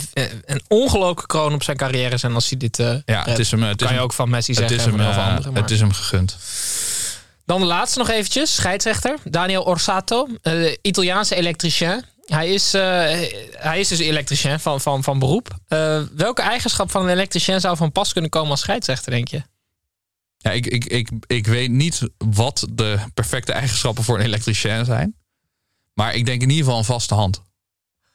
een 0.46 0.62
ongelooflijke 0.68 1.26
kroon 1.26 1.54
op 1.54 1.64
zijn 1.64 1.78
carrière 1.78 2.18
zijn 2.18 2.34
als 2.34 2.50
hij 2.50 2.58
dit 2.58 2.80
eh 2.80 2.96
ja, 3.06 3.24
het 3.24 3.40
is 3.40 3.52
hem, 3.52 3.62
het 3.64 3.70
is 3.70 3.78
kan 3.78 3.88
je 3.88 3.94
hem, 3.94 4.04
ook 4.04 4.14
van 4.14 4.30
Messi 4.30 4.52
het 4.52 4.60
zeggen 4.60 4.78
is 4.78 4.84
en 4.84 4.90
hem, 4.90 4.98
van 5.00 5.06
heel 5.06 5.16
veel 5.16 5.30
anderen. 5.30 5.54
maar- 5.54 5.62
het 5.62 5.72
is 5.72 5.80
hem 5.80 5.92
gegund. 5.94 6.38
Dan 7.48 7.60
de 7.60 7.66
laatste 7.66 7.98
nog 8.00 8.10
eventjes, 8.10 8.56
scheidsrechter. 8.56 9.18
Daniel 9.24 9.64
Orsato, 9.64 10.28
eh, 10.42 10.74
Italiaanse 10.82 11.36
elektricien. 11.36 12.04
Hij 12.26 12.54
is, 12.54 12.74
eh, 12.74 12.82
hij 13.52 13.80
is 13.80 13.88
dus 13.88 14.00
elektricien 14.00 14.60
van, 14.60 14.82
van, 14.82 15.04
van 15.04 15.20
beroep. 15.20 15.50
Eh, 15.68 16.02
welke 16.16 16.42
eigenschap 16.42 16.92
van 16.92 17.04
een 17.04 17.10
elektricien 17.10 17.60
zou 17.60 17.78
van 17.78 17.92
pas 17.92 18.14
kunnen 18.14 18.30
komen 18.30 18.52
als 18.52 18.60
scheidsrechter, 18.60 19.12
denk 19.12 19.28
je? 19.28 19.42
Ja, 20.38 20.52
ik, 20.52 20.66
ik, 20.68 20.86
ik, 20.86 21.10
ik 21.28 21.48
weet 21.48 21.72
niet 21.72 22.02
wat 22.18 22.68
de 22.72 22.98
perfecte 23.14 23.52
eigenschappen 23.52 24.04
voor 24.04 24.18
een 24.20 24.26
elektricien 24.26 24.86
zijn. 24.86 25.16
Maar 25.94 26.16
ik 26.16 26.26
denk 26.26 26.42
in 26.42 26.50
ieder 26.50 26.64
geval 26.64 26.80
een 26.80 26.86
vaste 26.86 27.14
hand. 27.14 27.42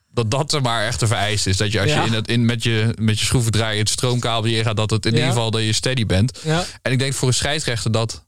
Dat 0.08 0.30
dat 0.30 0.52
er 0.52 0.62
maar 0.62 0.86
echt 0.86 1.02
een 1.02 1.08
vereist 1.08 1.46
is. 1.46 1.56
Dat 1.56 1.72
je 1.72 1.80
als 1.80 1.90
Ja. 1.90 2.00
je, 2.00 2.06
in 2.06 2.12
het, 2.12 2.28
in, 2.28 2.44
met 2.44 2.62
je 2.62 2.94
met 3.00 3.18
je 3.18 3.24
schroevendraaier 3.26 3.78
het 3.78 3.88
stroomkabel 3.88 4.50
ingaat, 4.50 4.76
dat 4.76 4.90
het 4.90 5.06
in 5.06 5.12
Ja. 5.12 5.18
ieder 5.18 5.32
geval 5.32 5.50
dat 5.50 5.62
je 5.62 5.72
steady 5.72 6.06
bent. 6.06 6.38
Ja. 6.44 6.64
En 6.82 6.92
ik 6.92 6.98
denk 6.98 7.14
voor 7.14 7.28
een 7.28 7.34
scheidsrechter 7.34 7.92
dat. 7.92 8.26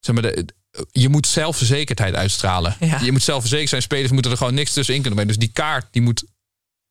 Zeg 0.00 0.14
maar, 0.14 0.22
de, 0.22 0.46
je 0.90 1.08
moet 1.08 1.26
zelfverzekerdheid 1.26 2.14
uitstralen. 2.14 2.76
Ja. 2.80 2.98
Je 3.02 3.12
moet 3.12 3.22
zelfverzekerd 3.22 3.68
zijn. 3.68 3.82
Spelers 3.82 4.10
moeten 4.12 4.30
er 4.30 4.36
gewoon 4.36 4.54
niks 4.54 4.72
tussenin 4.72 5.00
kunnen 5.02 5.18
brengen. 5.18 5.38
Dus 5.38 5.46
die 5.46 5.54
kaart 5.54 5.86
die 5.90 6.02
moet 6.02 6.24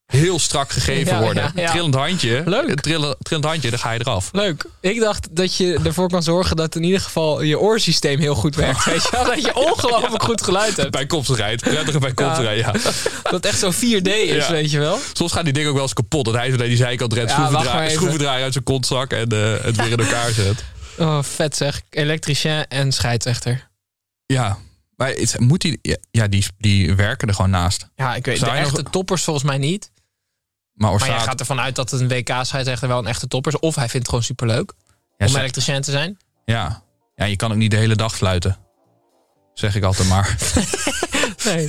heel 0.05 0.39
strak 0.39 0.71
gegeven 0.71 1.13
Ja, 1.15 1.21
worden. 1.21 1.51
ja. 1.55 1.69
Trillend 1.71 1.95
handje. 1.95 2.41
Leuk. 2.45 2.67
Een 2.69 2.75
Trillend, 2.75 3.15
trillend 3.19 3.47
handje, 3.47 3.69
dan 3.69 3.79
ga 3.79 3.91
je 3.91 3.99
eraf. 3.99 4.29
Leuk. 4.31 4.65
Ik 4.81 4.99
dacht 4.99 5.27
dat 5.35 5.55
je 5.55 5.79
ervoor 5.83 6.09
kan 6.09 6.23
zorgen 6.23 6.55
dat 6.55 6.75
in 6.75 6.83
ieder 6.83 6.99
geval 7.01 7.41
je 7.41 7.59
oorsysteem 7.59 8.19
heel 8.19 8.35
goed 8.35 8.55
werkt. 8.55 8.85
Weet 8.85 9.03
je 9.03 9.09
wel? 9.11 9.25
Dat 9.25 9.41
je 9.41 9.55
ongelooflijk 9.55 10.23
goed 10.23 10.41
geluid 10.41 10.77
hebt. 10.77 10.91
Bijkomstigheid. 10.91 11.61
Prettige 11.61 11.99
bijkomstigheid, 11.99 12.59
ja. 12.59 12.71
Dat 13.23 13.31
het 13.31 13.45
echt 13.45 13.59
zo 13.59 13.71
4D 13.71 14.09
is, 14.11 14.47
weet 14.49 14.71
je 14.71 14.79
wel. 14.79 14.99
Soms 15.13 15.31
gaat 15.31 15.43
die 15.43 15.53
ding 15.53 15.67
ook 15.67 15.73
wel 15.73 15.83
eens 15.83 15.93
kapot. 15.93 16.25
Dat 16.25 16.33
hij 16.33 16.49
zo 16.51 16.57
die 16.57 16.75
zijkant 16.75 17.13
redt, 17.13 17.29
Ja, 17.31 17.37
wacht 17.37 17.51
maar 17.51 17.61
schroevendraaier, 17.61 17.85
even. 17.89 17.97
schroevendraaier 17.99 18.43
uit 18.43 18.53
zijn 18.53 18.63
kontzak 18.63 19.11
en 19.11 19.29
eh, 19.31 19.63
het 19.63 19.75
weer 19.75 19.91
in 19.91 19.97
elkaar 19.99 20.31
zet. 20.31 20.63
Oh, 20.99 21.23
vet 21.23 21.55
zeg. 21.55 21.81
Elektricien 21.89 22.67
en 22.67 22.91
scheidsrechter. 22.91 23.69
Ja, 24.25 24.57
maar 24.95 25.09
het, 25.09 25.39
moet 25.39 25.61
die, 25.61 25.79
ja, 26.11 26.27
die, 26.27 26.45
die 26.57 26.95
werken 26.95 27.27
er 27.27 27.33
gewoon 27.33 27.49
naast. 27.51 27.87
Ja, 27.95 28.15
ik 28.15 28.25
weet 28.25 28.37
Zou 28.37 28.51
de 28.51 28.57
je 28.57 28.63
nog- 28.63 28.71
echte 28.77 28.89
toppers 28.89 29.23
volgens 29.23 29.45
mij 29.45 29.57
niet. 29.57 29.91
Maar 30.73 30.89
Maar 30.91 30.99
je 30.99 31.05
Orsaat, 31.05 31.27
gaat 31.27 31.39
ervan 31.39 31.59
uit 31.59 31.75
dat 31.75 31.91
het 31.91 32.01
een 32.01 32.07
WK-scheidsrechter 32.07 32.87
wel 32.87 32.97
een 32.99 33.07
echte 33.07 33.27
topper 33.27 33.53
is. 33.53 33.59
Of 33.59 33.75
hij 33.75 33.83
vindt 33.83 33.97
het 33.97 34.09
gewoon 34.09 34.23
superleuk 34.23 34.73
ja, 35.17 35.25
om 35.25 35.31
ze- 35.31 35.37
elektricien 35.39 35.81
te 35.81 35.91
zijn. 35.91 36.17
ja. 36.45 36.83
ja, 37.15 37.25
je 37.25 37.35
kan 37.35 37.51
ook 37.51 37.57
niet 37.57 37.71
de 37.71 37.77
hele 37.77 37.95
dag 37.95 38.15
fluiten. 38.15 38.57
Zeg 39.53 39.75
ik 39.75 39.83
altijd 39.83 40.07
maar. 40.07 40.35
Nee, 41.45 41.67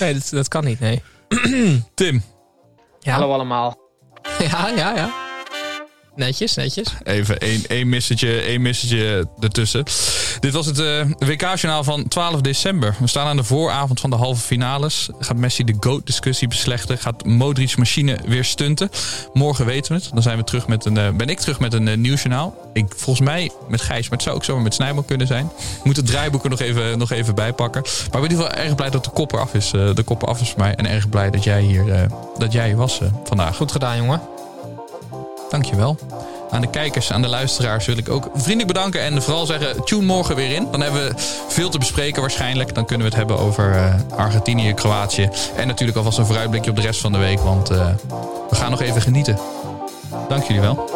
nee 0.00 0.14
dat, 0.14 0.28
dat 0.30 0.48
kan 0.48 0.64
niet, 0.64 0.80
nee. 0.80 1.02
Tim, 1.94 2.22
Ja. 3.00 3.12
Hallo 3.12 3.32
allemaal. 3.32 3.78
Ja, 4.38 4.68
ja, 4.68 4.94
ja. 4.96 5.25
Netjes, 6.16 6.54
netjes. 6.54 6.86
even 7.04 7.38
één, 7.38 7.62
één 7.66 7.88
missetje, 7.88 8.40
één 8.40 8.62
missetje 8.62 9.28
ertussen. 9.40 9.84
Dit 10.40 10.52
was 10.52 10.66
het 10.66 10.78
eh, 10.78 11.00
WK-journaal 11.18 11.84
van 11.84 12.08
12 12.08 12.40
december. 12.40 12.96
We 12.98 13.06
staan 13.06 13.26
aan 13.26 13.36
de 13.36 13.44
vooravond 13.44 14.00
van 14.00 14.10
de 14.10 14.16
halve 14.16 14.40
finales. 14.40 15.08
Gaat 15.18 15.36
Messi 15.36 15.64
de 15.64 15.76
GOAT-discussie 15.80 16.48
beslechten? 16.48 16.98
Gaat 16.98 17.24
Modric 17.24 17.76
machine 17.76 18.18
weer 18.26 18.44
stunten? 18.44 18.90
Morgen 19.32 19.66
weten 19.66 19.92
we 19.92 20.02
het. 20.02 20.10
Dan 20.12 20.22
zijn 20.22 20.36
we 20.38 20.44
terug 20.44 20.66
met 20.66 20.84
een, 20.84 20.96
eh, 20.96 21.10
ben 21.10 21.28
ik 21.28 21.38
terug 21.38 21.60
met 21.60 21.72
een 21.72 21.86
uh, 21.86 21.96
nieuwsjournaal. 21.96 22.70
Ik, 22.72 22.86
volgens 22.96 23.26
mij 23.26 23.50
met 23.68 23.80
Gijs, 23.80 24.02
maar 24.02 24.12
het 24.18 24.22
zou 24.22 24.36
ook 24.36 24.44
zomaar 24.44 24.62
met 24.62 24.74
Snijboom 24.74 25.04
kunnen 25.04 25.26
zijn. 25.26 25.44
Ik 25.78 25.84
moet 25.84 25.96
het 25.96 26.06
draaiboek 26.06 26.44
er 26.44 26.50
nog 26.50 26.60
even, 26.60 26.98
nog 26.98 27.10
even 27.10 27.34
bijpakken. 27.34 27.82
Maar 27.82 28.04
ik 28.04 28.10
ben 28.10 28.22
in 28.22 28.30
ieder 28.30 28.44
geval 28.46 28.62
erg 28.64 28.74
blij 28.74 28.90
dat 28.90 29.04
de 29.04 29.10
kop 29.10 29.32
eraf 29.32 29.54
is. 29.54 29.72
eh, 29.72 29.94
de 29.94 30.02
kop 30.02 30.24
af 30.24 30.40
is 30.40 30.48
voor 30.50 30.58
mij. 30.58 30.74
En 30.74 30.86
erg 30.86 31.08
blij 31.08 31.30
dat 31.30 31.44
jij 31.44 31.60
hier, 31.62 31.92
eh, 31.92 32.10
dat 32.38 32.52
jij 32.52 32.66
hier 32.66 32.76
was 32.76 33.00
eh, 33.00 33.08
vandaag. 33.24 33.56
Goed 33.56 33.72
gedaan, 33.72 33.96
jongen. 33.96 34.20
Dankjewel. 35.50 35.96
Aan 36.50 36.60
de 36.60 36.70
kijkers, 36.70 37.12
aan 37.12 37.22
de 37.22 37.28
luisteraars 37.28 37.86
wil 37.86 37.96
ik 37.96 38.08
ook 38.08 38.28
vriendelijk 38.34 38.72
bedanken. 38.72 39.00
En 39.00 39.22
vooral 39.22 39.46
zeggen, 39.46 39.84
tune 39.84 40.04
morgen 40.04 40.36
weer 40.36 40.50
in. 40.50 40.68
Dan 40.70 40.80
hebben 40.80 41.08
we 41.08 41.12
veel 41.48 41.68
te 41.68 41.78
bespreken 41.78 42.20
waarschijnlijk. 42.20 42.74
Dan 42.74 42.86
kunnen 42.86 43.10
we 43.10 43.16
het 43.16 43.28
hebben 43.28 43.46
over 43.46 43.74
eh, 43.74 43.94
Argentinië, 44.16 44.74
Kroatië. 44.74 45.30
En 45.56 45.66
natuurlijk 45.66 45.98
alvast 45.98 46.18
een 46.18 46.26
vooruitblikje 46.26 46.70
op 46.70 46.76
de 46.76 46.82
rest 46.82 47.00
van 47.00 47.12
de 47.12 47.18
week. 47.18 47.40
Want 47.40 47.70
eh, 47.70 47.94
we 48.48 48.54
gaan 48.54 48.70
nog 48.70 48.80
even 48.80 49.02
genieten. 49.02 49.38
Dank 50.28 50.42
jullie 50.42 50.60
wel. 50.60 50.88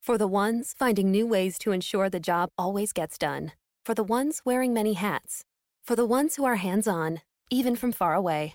For 0.00 0.16
the 0.16 0.30
ones 0.30 0.72
finding 0.76 1.10
new 1.10 1.28
ways 1.28 1.58
to 1.58 1.70
ensure 1.70 2.08
the 2.08 2.18
job 2.20 2.50
always 2.54 2.90
gets 2.92 3.18
done. 3.18 3.52
For 3.82 3.94
the 3.94 4.04
ones 4.06 4.40
wearing 4.44 4.72
many 4.72 4.94
hats. 4.94 5.44
For 5.82 5.96
the 5.96 6.06
ones 6.06 6.36
who 6.36 6.46
are 6.46 6.56
hands 6.56 6.86
on, 6.86 7.20
even 7.50 7.76
from 7.76 7.92
far 7.92 8.14
away. 8.14 8.54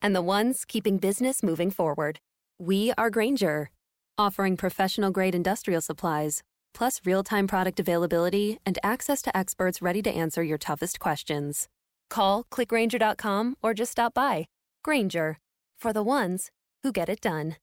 And 0.00 0.14
the 0.14 0.22
ones 0.22 0.64
keeping 0.64 0.98
business 0.98 1.42
moving 1.42 1.70
forward. 1.70 2.18
We 2.58 2.92
are 2.98 3.10
Granger, 3.10 3.70
offering 4.18 4.56
professional 4.56 5.10
grade 5.10 5.34
industrial 5.34 5.80
supplies, 5.80 6.42
plus 6.74 7.00
real 7.04 7.22
time 7.22 7.46
product 7.46 7.80
availability 7.80 8.58
and 8.64 8.78
access 8.82 9.22
to 9.22 9.36
experts 9.36 9.82
ready 9.82 10.02
to 10.02 10.10
answer 10.10 10.42
your 10.42 10.58
toughest 10.58 11.00
questions. 11.00 11.68
Call 12.10 12.44
clickgranger.com 12.52 13.56
or 13.62 13.74
just 13.74 13.92
stop 13.92 14.14
by. 14.14 14.46
Granger, 14.84 15.38
for 15.78 15.92
the 15.92 16.02
ones 16.02 16.50
who 16.82 16.92
get 16.92 17.08
it 17.08 17.20
done. 17.20 17.56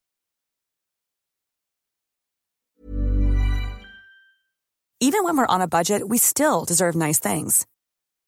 Even 5.02 5.24
when 5.24 5.38
we're 5.38 5.46
on 5.48 5.62
a 5.62 5.68
budget, 5.68 6.10
we 6.10 6.18
still 6.18 6.66
deserve 6.66 6.94
nice 6.94 7.20
things. 7.20 7.66